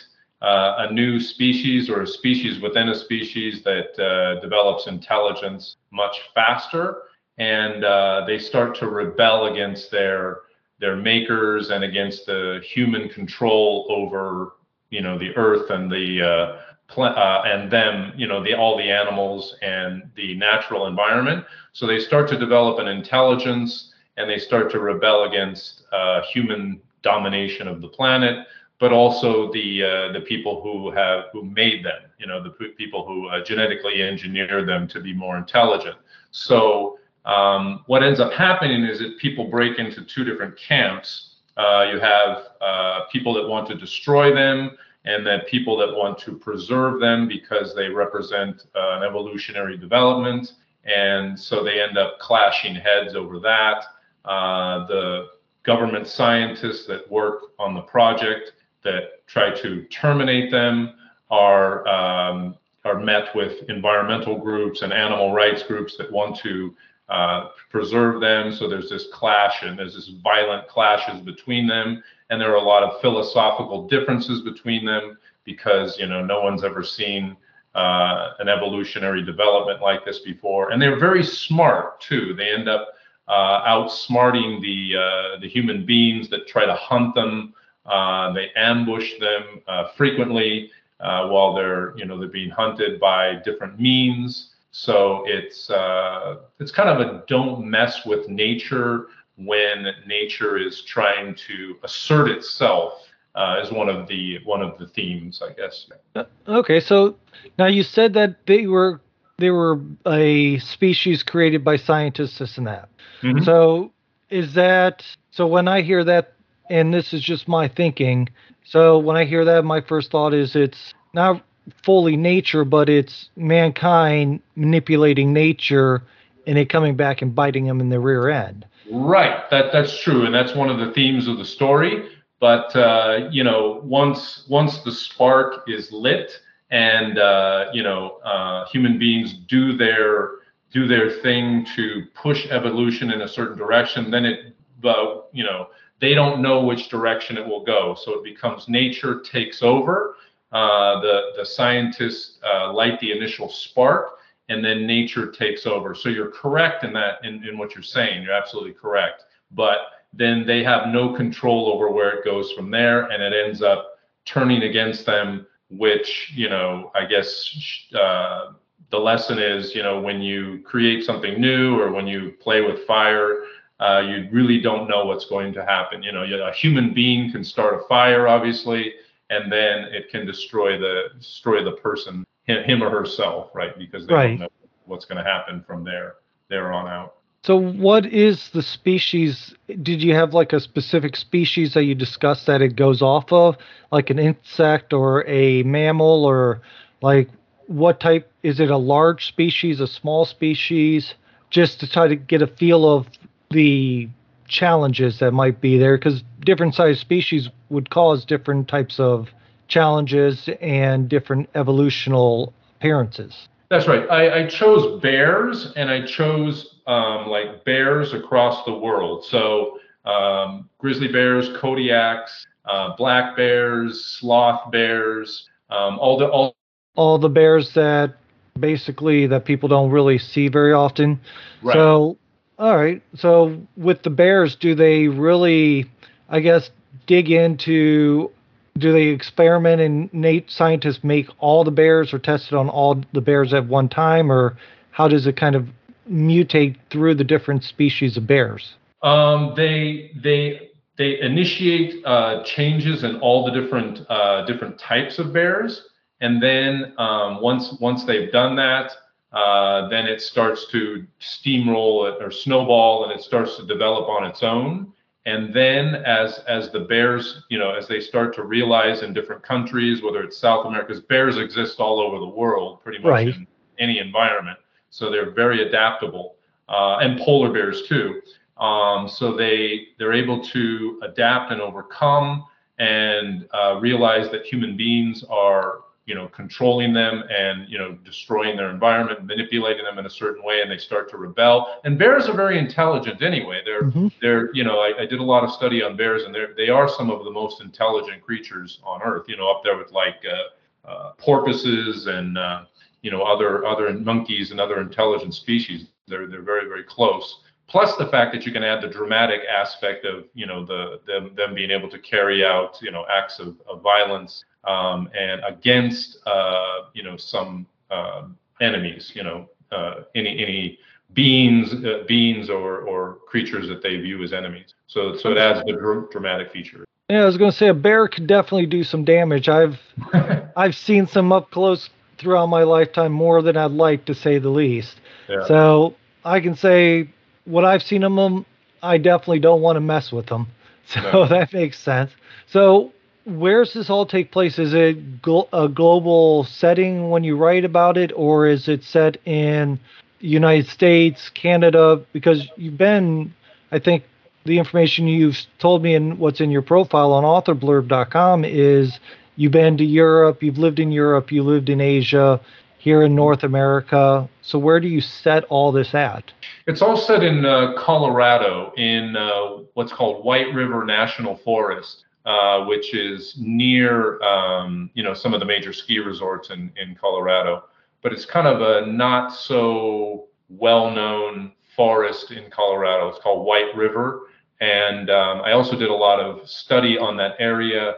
uh, 0.43 0.87
a 0.89 0.93
new 0.93 1.21
species 1.21 1.89
or 1.89 2.03
a 2.03 2.07
species 2.07 2.61
within 2.61 2.89
a 2.89 2.95
species 2.95 3.63
that 3.63 3.99
uh, 4.03 4.41
develops 4.41 4.89
intelligence 4.89 5.77
much 5.93 6.17
faster, 6.35 7.03
and 7.39 7.85
uh, 7.85 8.25
they 8.27 8.39
start 8.39 8.75
to 8.77 8.89
rebel 8.89 9.47
against 9.47 9.93
their 9.93 10.39
their 10.81 10.97
makers 10.97 11.71
and 11.71 11.85
against 11.85 12.27
the 12.27 12.61
human 12.65 13.09
control 13.09 13.87
over 13.91 14.55
you 14.91 15.01
know 15.01 15.19
the 15.19 15.35
earth 15.37 15.71
and 15.71 15.91
the 15.91 16.23
uh, 16.23 16.61
pl- 16.89 17.05
uh, 17.05 17.43
and 17.45 17.71
them 17.71 18.13
you 18.17 18.27
know 18.27 18.43
the 18.43 18.55
all 18.55 18.77
the 18.77 18.91
animals 18.91 19.57
and 19.63 20.11
the 20.17 20.35
natural 20.37 20.87
environment. 20.87 21.45
So 21.73 21.87
they 21.87 22.01
start 22.01 22.29
to 22.31 22.39
develop 22.39 22.79
an 22.79 22.89
intelligence 22.89 23.93
and 24.17 24.29
they 24.29 24.39
start 24.39 24.71
to 24.73 24.81
rebel 24.81 25.25
against 25.25 25.85
uh, 25.93 26.23
human 26.23 26.81
domination 27.03 27.69
of 27.69 27.81
the 27.81 27.89
planet 27.89 28.47
but 28.81 28.93
also 28.93 29.53
the 29.53 29.85
uh, 29.85 30.13
the 30.13 30.23
people 30.23 30.61
who 30.63 30.91
have 30.91 31.25
who 31.33 31.45
made 31.45 31.85
them 31.85 32.03
you 32.19 32.27
know 32.27 32.43
the 32.43 32.51
people 32.77 33.07
who 33.07 33.29
uh, 33.29 33.45
genetically 33.45 34.03
engineered 34.03 34.67
them 34.69 34.89
to 34.89 35.01
be 35.01 35.13
more 35.13 35.37
intelligent. 35.37 35.97
So 36.33 36.99
um, 37.25 37.85
what 37.87 38.03
ends 38.03 38.21
up 38.21 38.33
happening 38.33 38.85
is 38.85 38.99
that 38.99 39.19
people 39.19 39.49
break 39.49 39.79
into 39.79 40.05
two 40.05 40.25
different 40.25 40.57
camps. 40.57 41.37
Uh, 41.57 41.87
you 41.93 42.01
have 42.01 42.45
uh, 42.61 43.01
people 43.13 43.35
that 43.35 43.47
want 43.47 43.69
to 43.69 43.75
destroy 43.75 44.35
them, 44.35 44.77
and 45.05 45.27
then 45.27 45.41
people 45.49 45.77
that 45.77 45.95
want 45.95 46.19
to 46.19 46.33
preserve 46.33 47.01
them 47.01 47.29
because 47.29 47.75
they 47.75 47.89
represent 47.89 48.67
uh, 48.75 48.99
an 48.99 49.03
evolutionary 49.03 49.77
development. 49.77 50.53
And 50.85 51.39
so 51.39 51.63
they 51.63 51.81
end 51.81 51.99
up 51.99 52.19
clashing 52.19 52.75
heads 52.75 53.15
over 53.15 53.39
that. 53.41 53.85
Uh, 54.25 54.87
the 54.87 55.29
government 55.63 56.07
scientists 56.07 56.87
that 56.87 57.11
work 57.11 57.53
on 57.59 57.75
the 57.75 57.83
project 57.83 58.53
that 58.83 59.27
try 59.27 59.55
to 59.61 59.85
terminate 59.85 60.51
them 60.51 60.95
are 61.31 61.87
um, 61.87 62.57
are 62.85 62.99
met 62.99 63.35
with 63.35 63.69
environmental 63.69 64.39
groups 64.39 64.81
and 64.83 64.93
animal 64.93 65.35
rights 65.35 65.63
groups 65.63 65.97
that 65.99 66.11
want 66.11 66.35
to 66.35 66.75
uh, 67.11 67.49
preserve 67.69 68.21
them. 68.21 68.53
So 68.53 68.69
there's 68.69 68.89
this 68.89 69.09
clash 69.13 69.63
and 69.63 69.79
there's 69.79 69.95
this 69.95 70.13
violent 70.23 70.69
clashes 70.69 71.21
between 71.21 71.67
them. 71.67 72.03
And 72.31 72.41
there 72.41 72.53
are 72.53 72.57
a 72.57 72.63
lot 72.63 72.85
of 72.85 73.01
philosophical 73.01 73.89
differences 73.89 74.43
between 74.43 74.85
them 74.85 75.19
because, 75.45 75.99
you 75.99 76.07
know, 76.07 76.25
no 76.25 76.41
one's 76.41 76.63
ever 76.63 76.85
seen 76.85 77.37
uh, 77.75 78.35
an 78.39 78.49
evolutionary 78.49 79.25
development 79.25 79.81
like 79.83 80.05
this 80.05 80.21
before. 80.21 80.71
And 80.71 80.81
they're 80.81 80.99
very 80.99 81.25
smart 81.25 82.01
too. 82.01 82.35
They 82.35 82.51
end 82.51 82.69
up 82.69 82.89
uh, 83.27 83.65
outsmarting 83.67 84.61
the, 84.61 84.97
uh, 84.97 85.41
the 85.41 85.49
human 85.49 85.85
beings 85.85 86.29
that 86.31 86.47
try 86.47 86.65
to 86.65 86.75
hunt 86.75 87.15
them. 87.17 87.55
Uh, 87.87 88.33
they 88.33 88.51
ambush 88.55 89.19
them 89.19 89.63
uh, 89.67 89.89
frequently 89.97 90.71
while 90.99 91.55
they're, 91.55 91.97
you 91.97 92.05
know, 92.05 92.19
they're 92.21 92.29
being 92.29 92.51
hunted 92.51 93.01
by 93.01 93.35
different 93.45 93.81
means. 93.81 94.50
So 94.73 95.25
it's 95.27 95.69
uh, 95.71 96.37
it's 96.61 96.71
kind 96.71 96.89
of 96.89 97.01
a 97.01 97.25
don't 97.27 97.65
mess 97.65 98.07
with 98.07 98.29
nature 98.29 99.09
when 99.37 99.87
nature 100.07 100.59
is 100.59 100.83
trying 100.83 101.35
to 101.35 101.77
assert 101.83 102.29
itself 102.29 102.95
uh, 103.35 103.61
is 103.63 103.73
one 103.73 103.89
of 103.89 104.09
the 104.09 104.39
one 104.45 104.63
of 104.63 104.79
the 104.79 104.87
themes, 104.89 105.43
I 105.43 105.53
guess. 105.53 105.87
Uh, 106.15 106.25
okay, 106.49 106.81
so 106.81 107.17
now 107.59 107.67
you 107.67 107.83
said 107.83 108.15
that 108.15 108.47
they 108.47 108.67
were 108.67 109.01
they 109.39 109.51
were 109.51 109.81
a 110.07 110.59
species 110.59 111.23
created 111.23 111.65
by 111.65 111.77
scientists, 111.77 112.39
this 112.39 112.59
and 112.59 112.67
that. 112.67 112.89
Mm-hmm. 113.23 113.45
So 113.45 113.93
is 114.29 114.55
that 114.55 115.05
so? 115.31 115.47
When 115.47 115.69
I 115.69 115.83
hear 115.83 116.05
that, 116.05 116.35
and 116.69 116.93
this 116.93 117.13
is 117.13 117.23
just 117.23 117.49
my 117.49 117.69
thinking. 117.69 118.29
So 118.65 118.99
when 118.99 119.17
I 119.17 119.25
hear 119.25 119.45
that, 119.45 119.65
my 119.65 119.81
first 119.81 120.11
thought 120.11 120.35
is 120.35 120.55
it's 120.55 120.95
not 121.15 121.43
fully 121.83 122.17
nature, 122.17 122.65
but 122.65 122.89
it's 122.89 123.31
mankind 123.37 124.41
manipulating 124.57 125.33
nature 125.33 126.03
and 126.47 126.59
it 126.59 126.69
coming 126.69 126.97
back 126.97 127.23
and 127.23 127.35
biting 127.35 127.67
them 127.67 127.81
in 127.81 127.89
the 127.89 128.01
rear 128.01 128.29
end. 128.29 128.67
Right. 128.91 129.49
That 129.51 129.73
that's 129.73 130.01
true, 130.01 130.25
and 130.25 130.35
that's 130.35 130.55
one 130.55 130.69
of 130.69 130.79
the 130.79 130.93
themes 130.93 131.29
of 131.29 131.39
the 131.39 131.45
story. 131.45 132.09
But 132.41 132.75
uh, 132.75 133.29
you 133.31 133.45
know, 133.45 133.81
once 133.85 134.47
once 134.49 134.79
the 134.79 134.93
spark 134.93 135.65
is 135.69 135.93
lit, 135.93 136.33
and 136.71 137.19
uh, 137.19 137.67
you 137.73 137.83
know, 137.83 138.19
uh, 138.25 138.67
human 138.67 138.99
beings 138.99 139.35
do 139.49 139.77
their 139.77 140.31
do 140.73 140.87
their 140.87 141.11
thing 141.11 141.67
to 141.77 142.05
push 142.15 142.47
evolution 142.47 143.11
in 143.11 143.23
a 143.23 143.29
certain 143.29 143.59
direction, 143.59 144.11
then 144.11 144.25
it, 144.25 144.55
uh, 144.85 145.23
you 145.33 145.45
know, 145.45 145.69
they 146.01 146.15
don't 146.15 146.41
know 146.41 146.65
which 146.65 146.89
direction 146.89 147.37
it 147.37 147.47
will 147.47 147.65
go. 147.65 147.97
So 148.01 148.15
it 148.15 148.25
becomes 148.25 148.69
nature 148.69 149.21
takes 149.21 149.63
over, 149.63 150.15
uh, 150.53 151.01
the 151.01 151.33
the 151.37 151.45
scientists 151.47 152.39
uh, 152.45 152.73
light 152.73 152.99
the 153.01 153.13
initial 153.13 153.49
spark, 153.49 154.19
and 154.49 154.65
then 154.65 154.87
nature 154.87 155.31
takes 155.31 155.67
over. 155.67 155.95
So 155.95 156.09
you're 156.09 156.33
correct 156.33 156.85
in 156.85 156.93
that 156.95 157.25
in, 157.25 157.47
in 157.47 157.57
what 157.57 157.75
you're 157.75 157.83
saying. 157.83 158.23
You're 158.23 158.33
absolutely 158.33 158.73
correct. 158.73 159.25
But 159.53 159.79
then 160.13 160.45
they 160.47 160.65
have 160.65 160.89
no 160.89 161.15
control 161.15 161.73
over 161.73 161.91
where 161.91 162.11
it 162.11 162.25
goes 162.25 162.53
from 162.53 162.71
there, 162.71 163.05
and 163.11 163.23
it 163.23 163.33
ends 163.33 163.63
up 163.63 163.99
turning 164.25 164.65
against 164.65 165.07
them. 165.07 165.47
Which 165.71 166.33
you 166.35 166.49
know, 166.49 166.91
I 166.97 167.05
guess 167.05 167.89
uh, 167.95 168.55
the 168.91 168.99
lesson 168.99 169.39
is, 169.39 169.75
you 169.75 169.85
know, 169.85 170.01
when 170.01 170.21
you 170.21 170.63
create 170.65 171.05
something 171.05 171.41
new 171.41 171.79
or 171.81 171.93
when 171.93 172.09
you 172.09 172.35
play 172.41 172.61
with 172.61 172.85
fire, 172.87 173.45
uh, 173.79 174.03
you 174.05 174.29
really 174.33 174.61
don't 174.61 174.89
know 174.89 175.05
what's 175.05 175.27
going 175.27 175.53
to 175.55 175.65
happen. 175.65 176.03
You 176.03 176.13
know, 176.13 176.25
a 176.25 176.53
human 176.53 176.93
being 176.93 177.31
can 177.31 177.45
start 177.45 177.81
a 177.81 177.87
fire, 177.87 178.27
obviously, 178.27 178.95
and 179.31 179.51
then 179.51 179.85
it 179.93 180.11
can 180.11 180.27
destroy 180.27 180.79
the 180.79 181.05
destroy 181.17 181.65
the 181.65 181.73
person, 181.73 182.27
him 182.45 182.83
or 182.83 182.91
herself, 182.91 183.51
right? 183.55 183.79
Because 183.79 184.07
they 184.07 184.15
right. 184.15 184.29
don't 184.31 184.41
know 184.41 184.49
what's 184.85 185.05
going 185.05 185.23
to 185.25 185.29
happen 185.29 185.65
from 185.67 185.85
there 185.85 186.17
there 186.49 186.73
on 186.73 186.89
out. 186.89 187.15
So, 187.43 187.57
what 187.57 188.05
is 188.05 188.51
the 188.51 188.63
species? 188.63 189.55
Did 189.67 190.03
you 190.03 190.15
have 190.15 190.35
like 190.35 190.53
a 190.53 190.61
specific 190.61 191.17
species 191.17 191.73
that 191.73 191.85
you 191.85 191.95
discussed 191.95 192.47
that 192.47 192.61
it 192.61 192.77
goes 192.77 193.01
off 193.01 193.33
of, 193.33 193.57
like 193.91 194.11
an 194.11 194.19
insect 194.19 194.93
or 194.93 195.27
a 195.27 195.63
mammal, 195.63 196.27
or 196.27 196.61
like 197.01 197.31
what 197.67 197.99
type? 197.99 198.31
Is 198.43 198.61
it 198.61 198.71
a 198.71 198.77
large 198.77 199.27
species, 199.27 199.81
a 199.81 199.87
small 199.87 200.27
species? 200.27 201.15
Just 201.49 201.81
to 201.81 201.91
try 201.91 202.09
to 202.09 202.17
get 202.17 202.43
a 202.43 202.47
feel 202.47 202.89
of 202.89 203.09
the 203.51 204.09
challenges 204.51 205.19
that 205.21 205.33
might 205.33 205.61
be 205.61 205.79
there 205.79 205.97
because 205.97 206.23
different 206.45 206.75
sized 206.75 207.01
species 207.01 207.49
would 207.71 207.89
cause 207.89 208.25
different 208.25 208.69
types 208.69 209.01
of 209.01 209.29
challenges 209.69 210.49
and 210.61 211.09
different 211.09 211.51
evolutional 211.55 212.53
appearances. 212.77 213.49
That's 213.71 213.87
right. 213.87 214.11
I, 214.11 214.41
I 214.41 214.47
chose 214.49 215.01
bears 215.01 215.73
and 215.77 215.89
I 215.89 216.05
chose 216.05 216.81
um, 216.87 217.29
like 217.29 217.65
bears 217.65 218.13
across 218.13 218.65
the 218.65 218.77
world. 218.77 219.25
So 219.25 219.79
um, 220.05 220.69
grizzly 220.79 221.09
bears, 221.09 221.49
Kodiaks, 221.51 222.31
uh, 222.65 222.97
black 222.97 223.37
bears, 223.37 224.05
sloth 224.19 224.73
bears, 224.73 225.49
um, 225.71 225.99
all 226.01 226.19
the 226.19 226.27
all 226.27 226.57
all 226.97 227.19
the 227.19 227.29
bears 227.29 227.73
that 227.75 228.17
basically 228.59 229.29
that 229.29 229.45
people 229.45 229.69
don't 229.69 229.91
really 229.91 230.19
see 230.19 230.49
very 230.49 230.73
often. 230.73 231.21
Right. 231.63 231.75
So 231.75 232.19
all 232.61 232.77
right. 232.77 233.03
So 233.17 233.59
with 233.77 234.03
the 234.03 234.11
bears, 234.11 234.55
do 234.55 234.75
they 234.75 235.09
really, 235.09 235.91
I 236.29 236.41
guess, 236.41 236.71
dig 237.07 237.31
into? 237.31 238.31
Do 238.79 238.93
they 238.93 239.09
experiment 239.09 239.81
and 239.81 240.13
Nate 240.13 240.51
scientists 240.51 241.03
make 241.03 241.27
all 241.39 241.65
the 241.65 241.71
bears 241.71 242.15
or 242.15 242.19
test 242.19 242.49
it 242.49 242.55
on 242.55 242.69
all 242.69 243.03
the 243.13 243.21
bears 243.21 243.53
at 243.55 243.67
one 243.67 243.89
time, 243.89 244.31
or 244.31 244.57
how 244.91 245.09
does 245.09 245.27
it 245.27 245.37
kind 245.37 245.57
of 245.57 245.67
mutate 246.11 246.77
through 246.91 247.15
the 247.15 247.25
different 247.25 247.65
species 247.65 248.17
of 248.17 248.27
bears? 248.27 248.75
Um, 249.03 249.55
they 249.57 250.13
they 250.23 250.69
they 250.99 251.19
initiate 251.19 252.05
uh, 252.05 252.45
changes 252.45 253.05
in 253.05 253.17
all 253.21 253.45
the 253.45 253.59
different 253.59 254.01
uh, 254.11 254.45
different 254.45 254.79
types 254.79 255.19
of 255.19 255.33
bears, 255.33 255.89
and 256.21 256.43
then 256.43 256.93
um, 256.99 257.41
once 257.41 257.75
once 257.81 258.05
they've 258.05 258.31
done 258.31 258.57
that, 258.57 258.93
uh, 259.33 259.89
then 259.89 260.07
it 260.07 260.21
starts 260.21 260.67
to 260.73 261.07
steamroll 261.21 262.21
or 262.21 262.31
snowball 262.31 263.05
and 263.05 263.13
it 263.13 263.23
starts 263.23 263.57
to 263.57 263.67
develop 263.67 264.09
on 264.09 264.25
its 264.27 264.43
own. 264.43 264.93
And 265.27 265.55
then 265.55 265.97
as 266.07 266.41
as 266.49 266.71
the 266.71 266.81
bears, 266.81 267.45
you 267.51 267.59
know, 267.59 267.73
as 267.75 267.87
they 267.87 268.01
start 268.01 268.35
to 268.37 268.43
realize 268.45 269.03
in 269.03 269.13
different 269.13 269.43
countries, 269.43 270.03
whether 270.03 270.23
it's 270.23 270.39
South 270.39 270.67
America, 270.67 270.89
because 270.89 271.03
bears 271.05 271.37
exist 271.37 271.79
all 271.79 272.01
over 272.01 272.19
the 272.19 272.27
world, 272.27 272.83
pretty 272.83 272.99
much 272.99 273.11
right. 273.11 273.29
in 273.29 273.47
any 273.79 273.99
environment. 273.99 274.59
So 274.91 275.11
they're 275.11 275.31
very 275.31 275.67
adaptable. 275.69 276.37
uh, 276.71 276.99
and 276.99 277.19
polar 277.21 277.53
bears 277.53 277.83
too. 277.87 278.23
Um, 278.57 279.09
so 279.09 279.37
they 279.37 279.89
they're 279.99 280.13
able 280.13 280.43
to 280.45 281.01
adapt 281.03 281.53
and 281.53 281.61
overcome 281.61 282.45
and 282.79 283.47
uh, 283.53 283.79
realize 283.81 284.31
that 284.31 284.47
human 284.47 284.77
beings 284.77 285.25
are 285.29 285.81
you 286.11 286.17
know 286.17 286.27
controlling 286.27 286.93
them 286.93 287.23
and 287.31 287.69
you 287.69 287.79
know 287.79 287.93
destroying 288.05 288.57
their 288.57 288.69
environment 288.69 289.25
manipulating 289.25 289.85
them 289.85 289.97
in 289.97 290.07
a 290.07 290.11
certain 290.11 290.43
way 290.43 290.61
and 290.61 290.69
they 290.69 290.77
start 290.77 291.09
to 291.09 291.17
rebel. 291.17 291.81
And 291.85 291.97
bears 291.97 292.29
are 292.29 292.35
very 292.35 292.59
intelligent 292.59 293.23
anyway. 293.23 293.63
They're 293.65 293.85
mm-hmm. 293.85 294.09
they're 294.21 294.53
you 294.53 294.65
know 294.65 294.81
I, 294.81 295.03
I, 295.03 295.07
did 295.07 295.21
a 295.21 295.29
lot 295.35 295.45
of 295.45 295.53
study 295.53 295.85
on 295.85 295.97
bears 295.97 296.25
and 296.25 296.35
they're 296.35 296.53
they 296.57 296.69
are 296.69 296.89
some 296.89 297.11
of 297.11 297.25
the 297.25 297.31
most 297.31 297.63
intelligent 297.63 298.23
creatures 298.23 298.81
on 298.83 299.01
earth 299.03 299.27
you 299.29 299.37
know 299.37 299.49
up 299.49 299.63
there 299.63 299.79
with 299.79 299.93
like 299.93 300.21
uh, 300.29 300.89
uh, 300.89 301.13
porpoises 301.13 302.09
and 302.09 302.37
uh, 302.37 302.65
you 303.03 303.13
know 303.13 303.23
other 303.23 303.65
other 303.65 303.93
monkeys 303.93 304.51
and 304.51 304.59
other 304.59 304.81
intelligent 304.81 305.33
species. 305.33 305.91
They're 306.09 306.27
they're 306.27 306.43
very 306.43 306.67
very 306.67 306.83
close. 306.83 307.43
Plus 307.69 307.95
the 307.99 308.09
fact 308.09 308.33
that 308.35 308.45
you 308.45 308.51
can 308.51 308.65
add 308.65 308.83
the 308.83 308.89
dramatic 308.89 309.43
aspect 309.49 310.05
of 310.05 310.25
you 310.35 310.47
know 310.49 310.67
the 310.67 311.01
them, 311.07 311.37
them 311.37 311.55
being 311.55 311.71
able 311.71 311.89
to 311.89 312.01
carry 312.01 312.45
out 312.45 312.79
you 312.83 312.91
know 312.91 313.05
acts 313.17 313.39
of, 313.39 313.55
of 313.69 313.81
violence 313.81 314.45
um, 314.65 315.09
and 315.19 315.41
against 315.47 316.19
uh, 316.27 316.83
you 316.95 317.03
know 317.03 317.17
some 317.17 317.67
uh, 317.91 318.25
enemies, 318.61 319.13
you 319.15 319.23
know 319.23 319.49
uh, 319.73 320.03
any 320.15 320.43
any 320.43 320.79
beings 321.15 321.73
uh, 321.85 322.05
beings 322.07 322.51
or 322.51 322.81
or 322.83 323.19
creatures 323.27 323.69
that 323.69 323.83
they 323.83 323.97
view 323.97 324.23
as 324.23 324.33
enemies. 324.33 324.75
So 324.87 325.17
so 325.17 325.31
it 325.31 325.39
adds 325.39 325.61
the 325.67 325.73
dr- 325.73 326.11
dramatic 326.11 326.53
feature. 326.53 326.85
Yeah, 327.09 327.23
I 327.23 327.25
was 327.25 327.37
going 327.37 327.51
to 327.51 327.57
say 327.57 327.69
a 327.69 327.75
bear 327.75 328.07
could 328.07 328.29
definitely 328.29 328.67
do 328.67 328.85
some 328.85 329.05
damage. 329.05 329.49
I've 329.49 329.81
I've 330.57 330.75
seen 330.75 331.07
some 331.07 331.33
up 331.33 331.51
close 331.51 331.91
throughout 332.19 332.47
my 332.47 332.63
lifetime 332.63 333.13
more 333.13 333.43
than 333.43 333.57
I'd 333.57 333.73
like 333.73 334.05
to 334.05 334.15
say 334.15 334.39
the 334.39 334.51
least. 334.51 335.01
Yeah. 335.29 335.47
So 335.47 335.97
I 336.25 336.41
can 336.41 336.55
say 336.55 337.09
what 337.47 337.65
I've 337.65 337.83
seen 337.83 338.05
of 338.05 338.15
them, 338.15 338.45
I 338.83 338.99
definitely 338.99 339.41
don't 339.41 339.63
want 339.63 339.77
to 339.77 339.81
mess 339.81 340.13
with 340.13 340.27
them. 340.27 340.49
So 340.91 341.01
no. 341.03 341.29
that 341.29 341.53
makes 341.53 341.79
sense. 341.79 342.11
So 342.49 342.93
where's 343.39 343.73
this 343.73 343.91
all 343.91 344.07
take 344.07 344.33
place? 344.33 344.59
Is 344.59 344.75
it 344.75 345.23
gl- 345.23 345.49
a 345.53 345.69
global 345.69 346.45
setting 346.45 347.11
when 347.11 347.25
you 347.25 347.37
write 347.37 347.65
about 347.65 347.97
it, 347.97 348.13
or 348.15 348.47
is 348.47 348.69
it 348.69 348.83
set 348.85 349.17
in 349.27 349.79
United 350.21 350.69
States, 350.69 351.31
Canada? 351.31 352.03
Because 352.13 352.49
you've 352.57 352.79
been, 352.79 353.35
I 353.73 353.79
think, 353.79 354.05
the 354.45 354.59
information 354.59 355.07
you've 355.07 355.39
told 355.59 355.83
me 355.83 355.95
and 355.95 356.19
what's 356.19 356.41
in 356.41 356.51
your 356.51 356.63
profile 356.63 357.13
on 357.13 357.25
authorblurb.com 357.25 358.45
is 358.45 358.99
you've 359.37 359.53
been 359.53 359.77
to 359.77 359.85
Europe, 359.85 360.43
you've 360.43 360.59
lived 360.59 360.79
in 360.79 360.93
Europe, 360.93 361.31
you 361.31 361.43
lived 361.43 361.69
in 361.69 361.81
Asia, 361.81 362.41
here 362.79 363.03
in 363.03 363.15
North 363.15 363.43
America. 363.43 364.29
So 364.41 364.59
where 364.59 364.81
do 364.81 364.89
you 364.89 365.03
set 365.03 365.45
all 365.45 365.71
this 365.71 365.95
at? 365.95 366.33
It's 366.67 366.81
all 366.81 366.97
set 366.97 367.23
in 367.23 367.45
uh, 367.45 367.75
Colorado 367.77 368.73
in 368.77 369.17
uh, 369.17 369.59
what's 369.75 369.93
called 369.93 370.25
White 370.25 370.53
River 370.55 370.85
National 370.87 371.37
Forest. 371.37 372.05
Uh, 372.31 372.65
which 372.67 372.95
is 372.95 373.35
near 373.41 374.23
um, 374.23 374.89
you 374.95 375.03
know 375.03 375.13
some 375.13 375.35
of 375.35 375.41
the 375.41 375.47
major 375.47 375.73
ski 375.73 375.99
resorts 375.99 376.51
in, 376.51 376.73
in 376.81 376.95
Colorado. 376.95 377.65
But 378.03 378.13
it's 378.13 378.25
kind 378.25 378.47
of 378.47 378.61
a 378.61 378.87
not 378.87 379.35
so 379.35 380.29
well-known 380.49 381.51
forest 381.75 382.31
in 382.31 382.49
Colorado. 382.49 383.09
It's 383.09 383.19
called 383.19 383.45
White 383.45 383.75
River, 383.75 384.29
and 384.61 385.11
um, 385.11 385.41
I 385.41 385.53
also 385.53 385.77
did 385.77 385.91
a 385.91 385.95
lot 385.95 386.21
of 386.21 386.49
study 386.49 386.97
on 386.99 387.17
that 387.17 387.35
area 387.41 387.97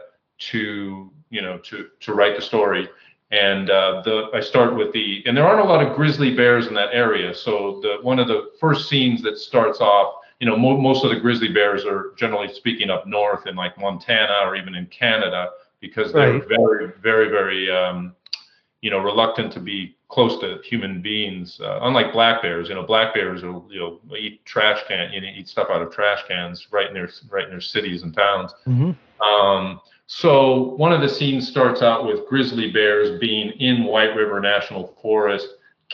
to 0.49 1.11
you 1.29 1.41
know 1.43 1.59
to 1.59 1.89
to 1.99 2.13
write 2.15 2.35
the 2.35 2.41
story. 2.41 2.89
And 3.29 3.69
uh, 3.69 4.01
the 4.03 4.31
I 4.33 4.39
start 4.39 4.75
with 4.75 4.91
the 4.93 5.21
and 5.27 5.37
there 5.37 5.45
aren't 5.45 5.61
a 5.61 5.71
lot 5.71 5.85
of 5.85 5.95
grizzly 5.95 6.35
bears 6.35 6.65
in 6.65 6.73
that 6.73 6.89
area. 6.91 7.35
So 7.35 7.81
the 7.83 7.97
one 8.01 8.17
of 8.17 8.27
the 8.27 8.49
first 8.59 8.89
scenes 8.89 9.21
that 9.21 9.37
starts 9.37 9.79
off 9.79 10.22
you 10.43 10.49
know, 10.49 10.57
mo- 10.57 10.75
most 10.75 11.05
of 11.05 11.09
the 11.09 11.15
grizzly 11.15 11.47
bears 11.47 11.85
are 11.85 12.11
generally 12.17 12.53
speaking 12.53 12.89
up 12.89 13.07
north 13.07 13.47
in 13.47 13.55
like 13.55 13.79
Montana 13.79 14.39
or 14.43 14.57
even 14.57 14.75
in 14.75 14.85
Canada 14.87 15.51
because 15.79 16.11
they're 16.11 16.33
right. 16.33 16.47
very, 16.49 16.91
very, 17.01 17.29
very, 17.29 17.71
um, 17.71 18.13
you 18.81 18.91
know, 18.91 18.99
reluctant 18.99 19.53
to 19.53 19.61
be 19.61 19.95
close 20.09 20.37
to 20.41 20.59
human 20.65 21.01
beings. 21.01 21.61
Uh, 21.63 21.79
unlike 21.83 22.11
black 22.11 22.41
bears, 22.41 22.67
you 22.67 22.75
know, 22.75 22.83
black 22.83 23.13
bears 23.13 23.41
will, 23.41 23.65
you 23.71 23.79
know, 23.79 24.17
eat 24.17 24.43
trash 24.43 24.81
can, 24.85 25.13
you 25.13 25.21
know, 25.21 25.29
eat 25.33 25.47
stuff 25.47 25.69
out 25.71 25.81
of 25.81 25.93
trash 25.93 26.19
cans 26.27 26.67
right 26.71 26.87
in 26.89 26.93
their, 26.93 27.09
right 27.29 27.45
in 27.45 27.49
their 27.49 27.61
cities 27.61 28.03
and 28.03 28.13
towns. 28.13 28.53
Mm-hmm. 28.67 29.25
Um, 29.25 29.79
so 30.07 30.75
one 30.75 30.91
of 30.91 30.99
the 30.99 31.07
scenes 31.07 31.47
starts 31.47 31.81
out 31.81 32.05
with 32.05 32.27
grizzly 32.27 32.69
bears 32.69 33.17
being 33.17 33.51
in 33.61 33.85
White 33.85 34.13
River 34.13 34.41
National 34.41 34.93
Forest, 35.01 35.47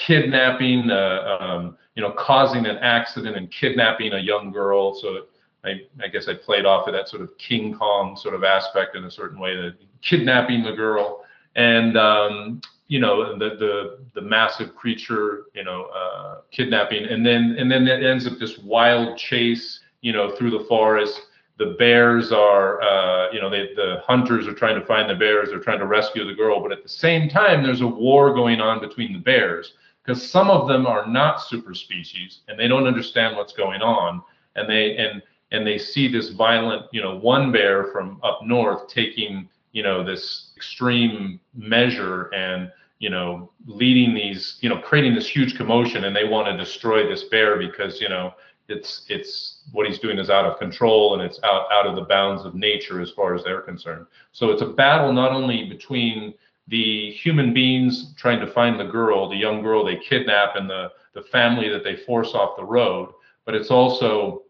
kidnapping, 0.05 0.89
uh, 0.89 1.37
um, 1.39 1.77
you 1.95 2.01
know, 2.01 2.11
causing 2.11 2.65
an 2.65 2.77
accident 2.77 3.35
and 3.35 3.51
kidnapping 3.51 4.13
a 4.13 4.19
young 4.19 4.51
girl. 4.51 4.95
So 4.95 5.25
I, 5.63 5.81
I 6.01 6.07
guess 6.07 6.27
I 6.27 6.33
played 6.33 6.65
off 6.65 6.87
of 6.87 6.93
that 6.93 7.09
sort 7.09 7.21
of 7.21 7.37
King 7.37 7.75
Kong 7.77 8.15
sort 8.15 8.33
of 8.33 8.43
aspect 8.43 8.95
in 8.95 9.03
a 9.03 9.11
certain 9.11 9.39
way, 9.39 9.55
that 9.55 9.75
kidnapping 10.01 10.63
the 10.63 10.71
girl 10.71 11.25
and 11.55 11.97
um, 11.97 12.61
you 12.87 12.99
know 12.99 13.37
the 13.37 13.49
the 13.55 13.99
the 14.15 14.21
massive 14.21 14.75
creature, 14.75 15.45
you 15.53 15.63
know, 15.63 15.89
uh, 15.95 16.41
kidnapping, 16.51 17.05
and 17.05 17.25
then 17.25 17.55
and 17.59 17.71
then 17.71 17.87
it 17.87 18.03
ends 18.03 18.25
up 18.27 18.33
this 18.39 18.57
wild 18.59 19.17
chase, 19.17 19.79
you 20.01 20.13
know, 20.13 20.35
through 20.35 20.51
the 20.51 20.65
forest. 20.67 21.21
The 21.57 21.75
bears 21.77 22.31
are, 22.31 22.81
uh, 22.81 23.33
you 23.33 23.41
know, 23.41 23.49
they, 23.49 23.73
the 23.75 24.01
hunters 24.07 24.47
are 24.47 24.53
trying 24.53 24.79
to 24.79 24.85
find 24.85 25.09
the 25.09 25.15
bears. 25.15 25.49
They're 25.49 25.59
trying 25.59 25.79
to 25.79 25.87
rescue 25.87 26.25
the 26.25 26.33
girl, 26.33 26.61
but 26.61 26.71
at 26.71 26.83
the 26.83 26.89
same 26.89 27.27
time, 27.27 27.63
there's 27.63 27.81
a 27.81 27.87
war 27.87 28.33
going 28.33 28.61
on 28.61 28.79
between 28.79 29.11
the 29.11 29.19
bears 29.19 29.73
because 30.03 30.29
some 30.29 30.49
of 30.49 30.67
them 30.67 30.85
are 30.85 31.07
not 31.07 31.41
super 31.41 31.73
species 31.73 32.39
and 32.47 32.59
they 32.59 32.67
don't 32.67 32.87
understand 32.87 33.35
what's 33.35 33.53
going 33.53 33.81
on 33.81 34.21
and 34.55 34.69
they 34.69 34.97
and 34.97 35.21
and 35.51 35.65
they 35.65 35.77
see 35.77 36.07
this 36.07 36.29
violent 36.29 36.85
you 36.91 37.01
know 37.01 37.17
one 37.17 37.51
bear 37.51 37.85
from 37.91 38.19
up 38.23 38.39
north 38.43 38.87
taking 38.87 39.47
you 39.71 39.83
know 39.83 40.03
this 40.03 40.51
extreme 40.55 41.39
measure 41.53 42.33
and 42.33 42.71
you 42.99 43.09
know 43.09 43.51
leading 43.65 44.13
these 44.13 44.57
you 44.61 44.69
know 44.69 44.77
creating 44.77 45.13
this 45.13 45.27
huge 45.27 45.55
commotion 45.55 46.05
and 46.05 46.15
they 46.15 46.27
want 46.27 46.47
to 46.47 46.57
destroy 46.57 47.07
this 47.07 47.23
bear 47.25 47.57
because 47.57 48.01
you 48.01 48.09
know 48.09 48.33
it's 48.69 49.05
it's 49.09 49.63
what 49.71 49.87
he's 49.87 49.99
doing 49.99 50.17
is 50.17 50.29
out 50.29 50.45
of 50.45 50.59
control 50.59 51.13
and 51.13 51.23
it's 51.23 51.39
out 51.43 51.65
out 51.71 51.87
of 51.87 51.95
the 51.95 52.03
bounds 52.03 52.45
of 52.45 52.55
nature 52.55 53.01
as 53.01 53.11
far 53.11 53.35
as 53.35 53.43
they're 53.43 53.61
concerned. 53.61 54.05
So 54.31 54.51
it's 54.51 54.61
a 54.61 54.67
battle 54.67 55.11
not 55.11 55.31
only 55.31 55.65
between 55.65 56.33
the 56.69 57.11
human 57.11 57.53
beings 57.53 58.13
trying 58.15 58.39
to 58.39 58.47
find 58.47 58.79
the 58.79 58.85
girl, 58.85 59.27
the 59.29 59.35
young 59.35 59.61
girl 59.61 59.83
they 59.83 59.97
kidnap, 59.97 60.55
and 60.55 60.69
the, 60.69 60.91
the 61.13 61.23
family 61.23 61.69
that 61.69 61.83
they 61.83 61.95
force 61.95 62.33
off 62.33 62.55
the 62.57 62.63
road. 62.63 63.13
But 63.45 63.55
it's 63.55 63.71
also 63.71 64.43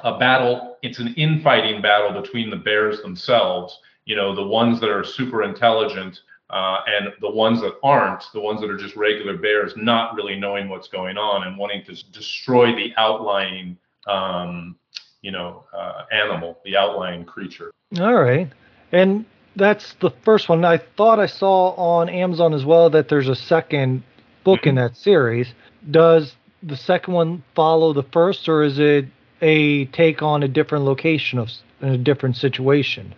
a 0.00 0.18
battle, 0.18 0.78
it's 0.82 0.98
an 0.98 1.14
infighting 1.14 1.82
battle 1.82 2.20
between 2.20 2.50
the 2.50 2.56
bears 2.56 3.02
themselves, 3.02 3.78
you 4.04 4.16
know, 4.16 4.34
the 4.34 4.46
ones 4.46 4.80
that 4.80 4.90
are 4.90 5.04
super 5.04 5.42
intelligent 5.42 6.20
uh, 6.50 6.78
and 6.86 7.12
the 7.20 7.30
ones 7.30 7.60
that 7.60 7.74
aren't, 7.82 8.24
the 8.32 8.40
ones 8.40 8.60
that 8.60 8.70
are 8.70 8.76
just 8.76 8.96
regular 8.96 9.36
bears, 9.36 9.74
not 9.76 10.14
really 10.14 10.38
knowing 10.38 10.68
what's 10.68 10.88
going 10.88 11.18
on 11.18 11.46
and 11.46 11.58
wanting 11.58 11.84
to 11.84 11.94
destroy 12.12 12.74
the 12.74 12.92
outlying, 12.96 13.76
um, 14.06 14.76
you 15.22 15.32
know, 15.32 15.64
uh, 15.76 16.04
animal, 16.12 16.58
the 16.64 16.76
outlying 16.76 17.24
creature. 17.24 17.72
All 17.98 18.14
right. 18.14 18.50
And 18.92 19.24
that's 19.56 19.94
the 20.00 20.10
first 20.22 20.48
one. 20.48 20.64
I 20.64 20.78
thought 20.78 21.18
I 21.18 21.26
saw 21.26 21.70
on 21.70 22.08
Amazon 22.08 22.54
as 22.54 22.64
well 22.64 22.90
that 22.90 23.08
there's 23.08 23.28
a 23.28 23.34
second 23.34 24.02
book 24.44 24.60
mm-hmm. 24.60 24.70
in 24.70 24.74
that 24.76 24.96
series. 24.96 25.54
Does 25.90 26.36
the 26.62 26.76
second 26.76 27.14
one 27.14 27.42
follow 27.54 27.92
the 27.92 28.02
first, 28.04 28.48
or 28.48 28.62
is 28.62 28.78
it 28.78 29.06
a 29.40 29.86
take 29.86 30.22
on 30.22 30.42
a 30.42 30.48
different 30.48 30.84
location 30.84 31.38
of 31.38 31.50
in 31.80 31.88
a 31.88 31.98
different 31.98 32.36
situation? 32.36 33.14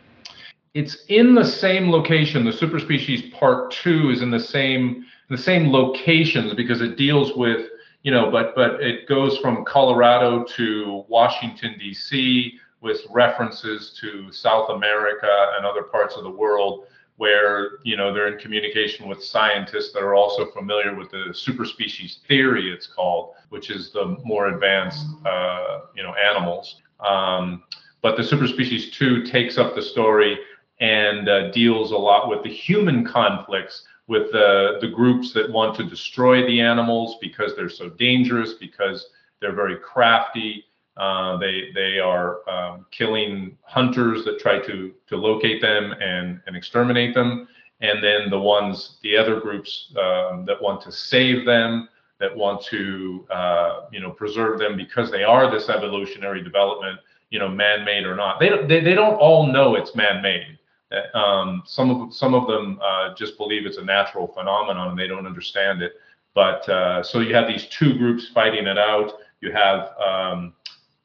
It's 0.74 1.04
in 1.08 1.34
the 1.34 1.44
same 1.44 1.90
location. 1.90 2.44
The 2.44 2.52
super 2.52 2.78
species 2.78 3.22
part 3.34 3.70
two 3.70 4.10
is 4.10 4.22
in 4.22 4.30
the 4.30 4.40
same 4.40 5.04
the 5.28 5.38
same 5.38 5.72
locations 5.72 6.54
because 6.54 6.80
it 6.80 6.96
deals 6.96 7.32
with 7.34 7.66
you 8.02 8.12
know, 8.12 8.30
but 8.30 8.54
but 8.54 8.80
it 8.80 9.08
goes 9.08 9.38
from 9.38 9.64
Colorado 9.64 10.44
to 10.56 11.04
Washington 11.08 11.76
D.C 11.78 12.58
with 12.80 13.00
references 13.10 13.96
to 14.00 14.30
South 14.32 14.70
America 14.70 15.52
and 15.56 15.66
other 15.66 15.82
parts 15.82 16.16
of 16.16 16.24
the 16.24 16.30
world 16.30 16.86
where 17.16 17.78
you 17.82 17.96
know 17.96 18.14
they're 18.14 18.32
in 18.32 18.38
communication 18.38 19.08
with 19.08 19.22
scientists 19.22 19.92
that 19.92 20.02
are 20.02 20.14
also 20.14 20.46
familiar 20.52 20.94
with 20.94 21.10
the 21.10 21.24
superspecies 21.32 22.24
theory 22.28 22.72
it's 22.72 22.86
called 22.86 23.34
which 23.48 23.70
is 23.70 23.90
the 23.90 24.16
more 24.24 24.48
advanced 24.48 25.06
uh, 25.26 25.80
you 25.94 26.02
know 26.02 26.14
animals. 26.14 26.80
Um, 27.00 27.64
but 28.02 28.16
the 28.16 28.22
superspecies 28.22 28.92
2 28.92 29.24
takes 29.24 29.58
up 29.58 29.74
the 29.74 29.82
story 29.82 30.38
and 30.80 31.28
uh, 31.28 31.50
deals 31.50 31.90
a 31.90 31.96
lot 31.96 32.28
with 32.28 32.44
the 32.44 32.52
human 32.52 33.04
conflicts 33.04 33.84
with 34.06 34.32
the, 34.32 34.78
the 34.80 34.88
groups 34.88 35.32
that 35.34 35.50
want 35.50 35.76
to 35.76 35.84
destroy 35.84 36.46
the 36.46 36.60
animals 36.60 37.16
because 37.20 37.54
they're 37.54 37.68
so 37.68 37.90
dangerous 37.90 38.54
because 38.54 39.10
they're 39.40 39.54
very 39.54 39.76
crafty 39.76 40.64
uh, 40.98 41.36
they 41.38 41.70
they 41.74 41.98
are 41.98 42.48
um, 42.48 42.86
killing 42.90 43.56
hunters 43.62 44.24
that 44.24 44.38
try 44.38 44.58
to 44.58 44.92
to 45.08 45.16
locate 45.16 45.60
them 45.62 45.92
and 46.00 46.40
and 46.46 46.56
exterminate 46.56 47.14
them, 47.14 47.48
and 47.80 48.02
then 48.02 48.30
the 48.30 48.38
ones 48.38 48.98
the 49.02 49.16
other 49.16 49.40
groups 49.40 49.92
um, 49.96 50.44
that 50.44 50.60
want 50.60 50.80
to 50.82 50.92
save 50.92 51.44
them 51.46 51.88
that 52.18 52.36
want 52.36 52.62
to 52.64 53.26
uh, 53.30 53.82
you 53.92 54.00
know 54.00 54.10
preserve 54.10 54.58
them 54.58 54.76
because 54.76 55.10
they 55.10 55.24
are 55.24 55.50
this 55.50 55.68
evolutionary 55.68 56.42
development, 56.42 56.98
you 57.30 57.38
know, 57.38 57.48
man-made 57.48 58.04
or 58.04 58.16
not. 58.16 58.40
They 58.40 58.50
they, 58.66 58.80
they 58.80 58.94
don't 58.94 59.14
all 59.14 59.46
know 59.46 59.74
it's 59.76 59.94
man-made. 59.94 60.58
Um, 61.14 61.62
some 61.66 61.90
of 61.90 62.14
some 62.14 62.34
of 62.34 62.46
them 62.46 62.80
uh, 62.82 63.14
just 63.14 63.36
believe 63.36 63.66
it's 63.66 63.76
a 63.76 63.84
natural 63.84 64.26
phenomenon 64.26 64.90
and 64.90 64.98
they 64.98 65.06
don't 65.06 65.26
understand 65.26 65.82
it. 65.82 65.92
But 66.34 66.68
uh, 66.68 67.02
so 67.02 67.20
you 67.20 67.34
have 67.34 67.48
these 67.48 67.66
two 67.66 67.96
groups 67.98 68.28
fighting 68.28 68.66
it 68.66 68.78
out. 68.78 69.12
You 69.40 69.52
have 69.52 69.90
um, 69.98 70.54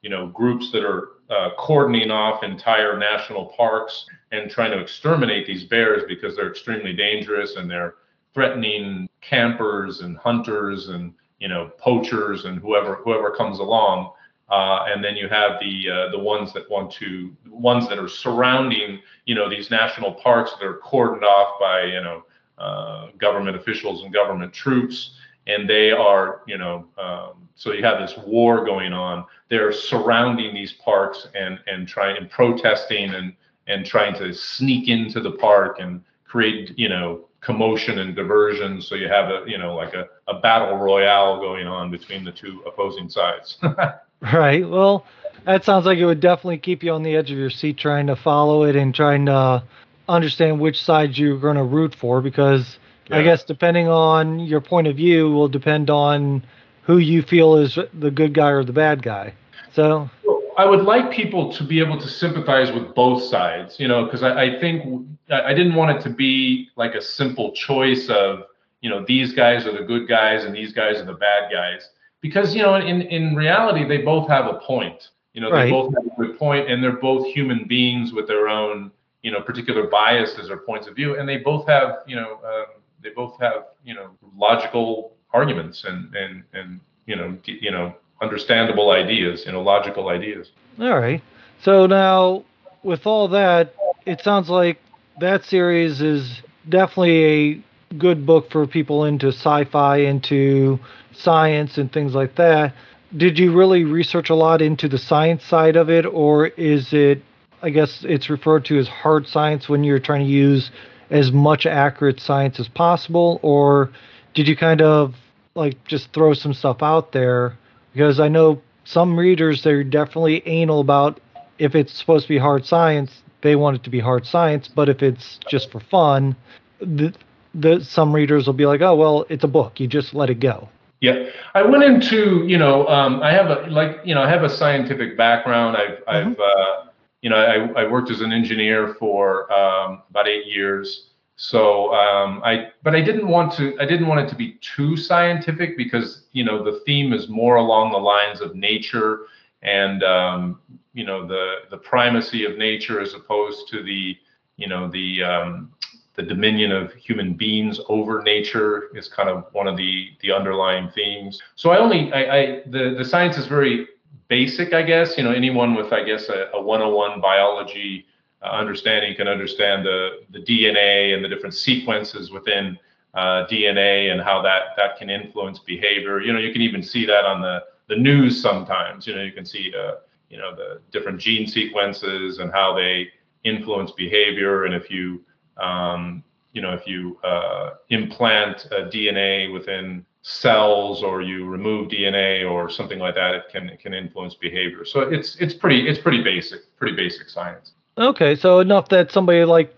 you 0.04 0.10
know 0.10 0.26
groups 0.28 0.70
that 0.70 0.84
are 0.84 1.08
uh, 1.30 1.48
cordoning 1.58 2.10
off 2.10 2.44
entire 2.44 2.98
national 2.98 3.46
parks 3.46 4.04
and 4.32 4.50
trying 4.50 4.70
to 4.70 4.78
exterminate 4.78 5.46
these 5.46 5.64
bears 5.64 6.02
because 6.06 6.36
they're 6.36 6.50
extremely 6.50 6.92
dangerous 6.92 7.56
and 7.56 7.70
they're 7.70 7.94
threatening 8.34 9.08
campers 9.22 10.02
and 10.02 10.18
hunters 10.18 10.90
and 10.90 11.14
you 11.38 11.48
know 11.48 11.70
poachers 11.78 12.44
and 12.44 12.58
whoever 12.58 12.96
whoever 12.96 13.30
comes 13.30 13.58
along. 13.58 14.12
Uh, 14.50 14.84
and 14.88 15.02
then 15.02 15.16
you 15.16 15.26
have 15.26 15.58
the 15.58 15.88
uh, 15.90 16.10
the 16.10 16.18
ones 16.18 16.52
that 16.52 16.70
want 16.70 16.92
to 16.92 17.34
ones 17.48 17.88
that 17.88 17.98
are 17.98 18.08
surrounding 18.08 19.00
you 19.24 19.34
know 19.34 19.48
these 19.48 19.70
national 19.70 20.12
parks 20.12 20.52
that 20.60 20.66
are 20.66 20.80
cordoned 20.84 21.22
off 21.22 21.58
by 21.58 21.82
you 21.84 22.02
know 22.02 22.22
uh, 22.58 23.08
government 23.16 23.56
officials 23.56 24.04
and 24.04 24.12
government 24.12 24.52
troops 24.52 25.16
and 25.46 25.68
they 25.68 25.90
are 25.90 26.42
you 26.46 26.58
know 26.58 26.84
um, 26.98 27.48
so 27.54 27.72
you 27.72 27.82
have 27.82 27.98
this 27.98 28.16
war 28.26 28.64
going 28.64 28.92
on 28.92 29.24
they're 29.54 29.72
surrounding 29.72 30.52
these 30.52 30.72
parks 30.72 31.28
and 31.36 31.60
and 31.68 31.86
trying 31.86 32.16
and 32.16 32.28
protesting 32.28 33.14
and 33.14 33.32
and 33.68 33.86
trying 33.86 34.12
to 34.14 34.34
sneak 34.34 34.88
into 34.88 35.20
the 35.20 35.30
park 35.30 35.76
and 35.78 36.02
create 36.24 36.76
you 36.76 36.88
know 36.88 37.26
commotion 37.40 38.00
and 38.00 38.16
diversion. 38.16 38.82
So 38.82 38.96
you 38.96 39.06
have 39.06 39.28
a 39.30 39.44
you 39.46 39.56
know 39.56 39.76
like 39.76 39.94
a, 39.94 40.08
a 40.26 40.40
battle 40.40 40.76
royale 40.76 41.38
going 41.38 41.68
on 41.68 41.92
between 41.92 42.24
the 42.24 42.32
two 42.32 42.64
opposing 42.66 43.08
sides. 43.08 43.58
right. 44.20 44.68
Well, 44.68 45.06
that 45.44 45.64
sounds 45.64 45.86
like 45.86 45.98
it 45.98 46.06
would 46.06 46.20
definitely 46.20 46.58
keep 46.58 46.82
you 46.82 46.90
on 46.90 47.04
the 47.04 47.14
edge 47.14 47.30
of 47.30 47.38
your 47.38 47.50
seat 47.50 47.78
trying 47.78 48.08
to 48.08 48.16
follow 48.16 48.64
it 48.64 48.74
and 48.74 48.92
trying 48.92 49.26
to 49.26 49.62
understand 50.08 50.58
which 50.58 50.82
side 50.82 51.16
you're 51.16 51.38
going 51.38 51.56
to 51.56 51.62
root 51.62 51.94
for 51.94 52.20
because 52.20 52.76
yeah. 53.08 53.18
I 53.18 53.22
guess 53.22 53.44
depending 53.44 53.86
on 53.86 54.40
your 54.40 54.60
point 54.60 54.88
of 54.88 54.96
view 54.96 55.30
will 55.30 55.48
depend 55.48 55.90
on 55.90 56.44
who 56.82 56.98
you 56.98 57.22
feel 57.22 57.54
is 57.54 57.78
the 57.94 58.10
good 58.10 58.34
guy 58.34 58.50
or 58.50 58.64
the 58.64 58.72
bad 58.72 59.00
guy. 59.00 59.34
So 59.72 60.08
I 60.56 60.64
would 60.64 60.84
like 60.84 61.10
people 61.10 61.52
to 61.52 61.64
be 61.64 61.80
able 61.80 62.00
to 62.00 62.08
sympathize 62.08 62.70
with 62.70 62.94
both 62.94 63.22
sides, 63.22 63.80
you 63.80 63.88
know, 63.88 64.04
because 64.04 64.22
I, 64.22 64.44
I, 64.44 64.60
think 64.60 65.06
I 65.30 65.52
didn't 65.52 65.74
want 65.74 65.96
it 65.96 66.02
to 66.02 66.10
be 66.10 66.68
like 66.76 66.94
a 66.94 67.02
simple 67.02 67.52
choice 67.52 68.08
of, 68.08 68.44
you 68.80 68.90
know, 68.90 69.04
these 69.06 69.32
guys 69.32 69.66
are 69.66 69.72
the 69.72 69.84
good 69.84 70.08
guys 70.08 70.44
and 70.44 70.54
these 70.54 70.72
guys 70.72 70.98
are 70.98 71.04
the 71.04 71.14
bad 71.14 71.50
guys. 71.50 71.88
Because, 72.20 72.54
you 72.54 72.62
know, 72.62 72.76
in, 72.76 73.02
in 73.02 73.34
reality, 73.34 73.86
they 73.86 73.98
both 73.98 74.28
have 74.28 74.46
a 74.46 74.54
point. 74.60 75.08
You 75.32 75.40
know, 75.40 75.50
right. 75.50 75.64
they 75.64 75.70
both 75.70 75.92
have 75.94 76.06
a 76.06 76.22
good 76.22 76.38
point 76.38 76.70
and 76.70 76.82
they're 76.82 76.92
both 76.92 77.26
human 77.26 77.66
beings 77.66 78.12
with 78.12 78.28
their 78.28 78.48
own, 78.48 78.92
you 79.22 79.32
know, 79.32 79.40
particular 79.40 79.88
biases 79.88 80.50
or 80.50 80.58
points 80.58 80.86
of 80.86 80.94
view. 80.94 81.18
And 81.18 81.28
they 81.28 81.38
both 81.38 81.66
have, 81.66 81.98
you 82.06 82.14
know, 82.14 82.38
um, 82.44 82.66
they 83.02 83.10
both 83.10 83.38
have, 83.40 83.64
you 83.84 83.94
know, 83.94 84.10
logical 84.36 85.16
arguments 85.32 85.84
and, 85.84 86.14
and, 86.14 86.44
and, 86.52 86.80
you 87.06 87.16
know, 87.16 87.36
you 87.44 87.72
know, 87.72 87.94
understandable 88.22 88.90
ideas, 88.90 89.44
you 89.46 89.52
know, 89.52 89.62
logical 89.62 90.08
ideas. 90.08 90.50
All 90.80 90.98
right. 90.98 91.22
So 91.62 91.86
now, 91.86 92.44
with 92.82 93.06
all 93.06 93.28
that, 93.28 93.74
it 94.06 94.20
sounds 94.20 94.48
like 94.48 94.78
that 95.20 95.44
series 95.44 96.00
is 96.00 96.42
definitely 96.68 97.24
a 97.24 97.94
good 97.98 98.26
book 98.26 98.50
for 98.50 98.66
people 98.66 99.04
into 99.04 99.28
sci-fi, 99.28 99.98
into 99.98 100.78
science, 101.12 101.78
and 101.78 101.92
things 101.92 102.14
like 102.14 102.36
that. 102.36 102.74
Did 103.16 103.38
you 103.38 103.56
really 103.56 103.84
research 103.84 104.30
a 104.30 104.34
lot 104.34 104.60
into 104.60 104.88
the 104.88 104.98
science 104.98 105.44
side 105.44 105.76
of 105.76 105.88
it, 105.88 106.04
or 106.04 106.48
is 106.48 106.92
it? 106.92 107.22
I 107.62 107.70
guess 107.70 108.04
it's 108.06 108.28
referred 108.28 108.66
to 108.66 108.78
as 108.78 108.88
hard 108.88 109.26
science 109.26 109.68
when 109.68 109.84
you're 109.84 109.98
trying 110.00 110.26
to 110.26 110.30
use 110.30 110.70
as 111.10 111.32
much 111.32 111.64
accurate 111.64 112.20
science 112.20 112.60
as 112.60 112.68
possible, 112.68 113.38
or 113.42 113.90
did 114.34 114.48
you 114.48 114.56
kind 114.56 114.82
of 114.82 115.14
like 115.54 115.82
just 115.86 116.12
throw 116.12 116.34
some 116.34 116.52
stuff 116.52 116.82
out 116.82 117.12
there 117.12 117.56
because 117.94 118.20
I 118.20 118.28
know 118.28 118.60
some 118.84 119.18
readers 119.18 119.62
they're 119.62 119.82
definitely 119.82 120.46
anal 120.46 120.80
about 120.80 121.20
if 121.58 121.74
it's 121.74 121.96
supposed 121.96 122.24
to 122.24 122.28
be 122.28 122.38
hard 122.38 122.66
science, 122.66 123.22
they 123.40 123.56
want 123.56 123.76
it 123.76 123.84
to 123.84 123.90
be 123.90 124.00
hard 124.00 124.26
science, 124.26 124.68
but 124.68 124.88
if 124.88 125.02
it's 125.02 125.38
just 125.48 125.70
for 125.70 125.80
fun, 125.80 126.36
the, 126.80 127.14
the 127.54 127.80
some 127.84 128.12
readers 128.12 128.46
will 128.46 128.54
be 128.54 128.66
like, 128.66 128.80
"Oh, 128.80 128.94
well, 128.96 129.24
it's 129.28 129.44
a 129.44 129.48
book. 129.48 129.78
You 129.78 129.86
just 129.86 130.14
let 130.14 130.30
it 130.30 130.40
go." 130.40 130.68
Yeah, 131.00 131.30
I 131.54 131.62
went 131.62 131.84
into 131.84 132.44
you 132.46 132.58
know 132.58 132.86
um, 132.88 133.22
I 133.22 133.32
have 133.32 133.46
a 133.50 133.66
like 133.70 133.98
you 134.04 134.14
know 134.14 134.22
I 134.22 134.28
have 134.28 134.42
a 134.42 134.48
scientific 134.48 135.16
background. 135.16 135.76
I've 135.76 135.98
mm-hmm. 136.04 136.30
I've 136.32 136.38
uh, 136.40 136.90
you 137.22 137.30
know 137.30 137.36
I, 137.36 137.82
I 137.82 137.90
worked 137.90 138.10
as 138.10 138.20
an 138.20 138.32
engineer 138.32 138.94
for 138.98 139.52
um, 139.52 140.02
about 140.10 140.26
eight 140.26 140.46
years. 140.46 141.10
So 141.36 141.92
um, 141.94 142.40
I, 142.44 142.68
but 142.82 142.94
I 142.94 143.00
didn't 143.00 143.26
want 143.26 143.52
to. 143.54 143.76
I 143.80 143.86
didn't 143.86 144.06
want 144.06 144.20
it 144.20 144.28
to 144.28 144.36
be 144.36 144.58
too 144.60 144.96
scientific 144.96 145.76
because 145.76 146.26
you 146.32 146.44
know 146.44 146.62
the 146.62 146.80
theme 146.86 147.12
is 147.12 147.28
more 147.28 147.56
along 147.56 147.90
the 147.92 147.98
lines 147.98 148.40
of 148.40 148.54
nature 148.54 149.26
and 149.62 150.04
um, 150.04 150.60
you 150.92 151.04
know 151.04 151.26
the 151.26 151.62
the 151.70 151.78
primacy 151.78 152.44
of 152.44 152.56
nature 152.56 153.00
as 153.00 153.14
opposed 153.14 153.68
to 153.68 153.82
the 153.82 154.16
you 154.56 154.68
know 154.68 154.88
the 154.88 155.24
um, 155.24 155.72
the 156.14 156.22
dominion 156.22 156.70
of 156.70 156.92
human 156.94 157.34
beings 157.34 157.80
over 157.88 158.22
nature 158.22 158.90
is 158.94 159.08
kind 159.08 159.28
of 159.28 159.46
one 159.52 159.66
of 159.66 159.76
the 159.76 160.10
the 160.20 160.30
underlying 160.30 160.88
themes. 160.90 161.42
So 161.56 161.70
I 161.70 161.78
only 161.78 162.12
I, 162.12 162.36
I 162.36 162.62
the 162.66 162.94
the 162.96 163.04
science 163.04 163.36
is 163.36 163.46
very 163.46 163.88
basic, 164.28 164.72
I 164.72 164.82
guess. 164.82 165.18
You 165.18 165.24
know, 165.24 165.32
anyone 165.32 165.74
with 165.74 165.92
I 165.92 166.04
guess 166.04 166.28
a, 166.28 166.50
a 166.54 166.62
101 166.62 167.20
biology 167.20 168.06
uh, 168.44 168.48
understanding 168.48 169.16
can 169.16 169.28
understand 169.28 169.84
the, 169.84 170.24
the 170.30 170.40
DNA 170.40 171.14
and 171.14 171.24
the 171.24 171.28
different 171.28 171.54
sequences 171.54 172.30
within 172.30 172.78
uh, 173.14 173.46
DNA 173.46 174.12
and 174.12 174.20
how 174.20 174.42
that, 174.42 174.76
that 174.76 174.98
can 174.98 175.08
influence 175.08 175.60
behavior. 175.60 176.20
You 176.20 176.32
know, 176.32 176.38
you 176.38 176.52
can 176.52 176.62
even 176.62 176.82
see 176.82 177.06
that 177.06 177.24
on 177.24 177.40
the, 177.40 177.64
the 177.88 177.96
news 177.96 178.40
sometimes. 178.40 179.06
You 179.06 179.14
know, 179.14 179.22
you 179.22 179.32
can 179.32 179.46
see, 179.46 179.72
uh, 179.78 179.96
you 180.28 180.36
know, 180.36 180.54
the 180.54 180.80
different 180.90 181.20
gene 181.20 181.46
sequences 181.46 182.38
and 182.38 182.52
how 182.52 182.74
they 182.74 183.08
influence 183.44 183.92
behavior. 183.92 184.64
And 184.64 184.74
if 184.74 184.90
you, 184.90 185.22
um, 185.56 186.22
you 186.52 186.60
know, 186.60 186.72
if 186.72 186.86
you 186.86 187.18
uh, 187.24 187.74
implant 187.90 188.66
DNA 188.70 189.52
within 189.52 190.04
cells 190.22 191.02
or 191.02 191.20
you 191.20 191.46
remove 191.46 191.88
DNA 191.88 192.50
or 192.50 192.68
something 192.70 192.98
like 192.98 193.14
that, 193.14 193.34
it 193.34 193.44
can 193.50 193.68
it 193.68 193.78
can 193.80 193.92
influence 193.92 194.34
behavior. 194.34 194.84
So 194.84 195.00
it's 195.00 195.36
it's 195.36 195.54
pretty 195.54 195.86
it's 195.86 195.98
pretty 195.98 196.22
basic, 196.22 196.76
pretty 196.76 196.96
basic 196.96 197.28
science. 197.28 197.72
Okay, 197.96 198.34
so 198.34 198.58
enough 198.58 198.88
that 198.88 199.12
somebody 199.12 199.44
like 199.44 199.74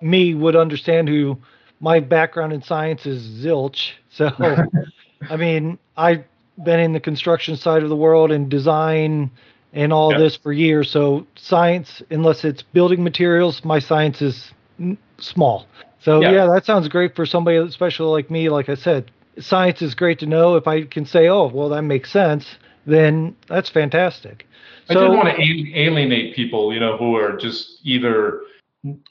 me 0.00 0.34
would 0.34 0.54
understand 0.54 1.08
who 1.08 1.38
my 1.80 2.00
background 2.00 2.52
in 2.52 2.62
science 2.62 3.06
is 3.06 3.44
zilch. 3.44 3.92
So, 4.14 4.30
I 5.28 5.36
mean, 5.36 5.76
I've 5.96 6.22
been 6.62 6.78
in 6.78 6.92
the 6.92 7.00
construction 7.00 7.56
side 7.56 7.82
of 7.82 7.88
the 7.88 7.96
world 7.96 8.30
and 8.30 8.48
design 8.48 9.28
and 9.72 9.92
all 9.92 10.12
yep. 10.12 10.20
this 10.20 10.36
for 10.36 10.52
years. 10.52 10.88
So, 10.88 11.26
science, 11.34 12.00
unless 12.10 12.44
it's 12.44 12.62
building 12.62 13.02
materials, 13.02 13.64
my 13.64 13.80
science 13.80 14.22
is 14.22 14.52
small. 15.18 15.66
So, 15.98 16.20
yep. 16.20 16.32
yeah, 16.32 16.46
that 16.46 16.64
sounds 16.64 16.86
great 16.86 17.16
for 17.16 17.26
somebody, 17.26 17.56
especially 17.56 18.06
like 18.06 18.30
me. 18.30 18.48
Like 18.50 18.68
I 18.68 18.76
said, 18.76 19.10
science 19.40 19.82
is 19.82 19.96
great 19.96 20.20
to 20.20 20.26
know. 20.26 20.54
If 20.54 20.68
I 20.68 20.84
can 20.84 21.06
say, 21.06 21.26
oh, 21.26 21.48
well, 21.48 21.70
that 21.70 21.82
makes 21.82 22.12
sense, 22.12 22.46
then 22.86 23.34
that's 23.48 23.68
fantastic. 23.68 24.46
I 24.88 24.94
didn't 24.94 25.16
want 25.16 25.34
to 25.34 25.78
alienate 25.78 26.34
people, 26.34 26.72
you 26.72 26.80
know, 26.80 26.96
who 26.96 27.16
are 27.16 27.36
just 27.36 27.80
either 27.84 28.42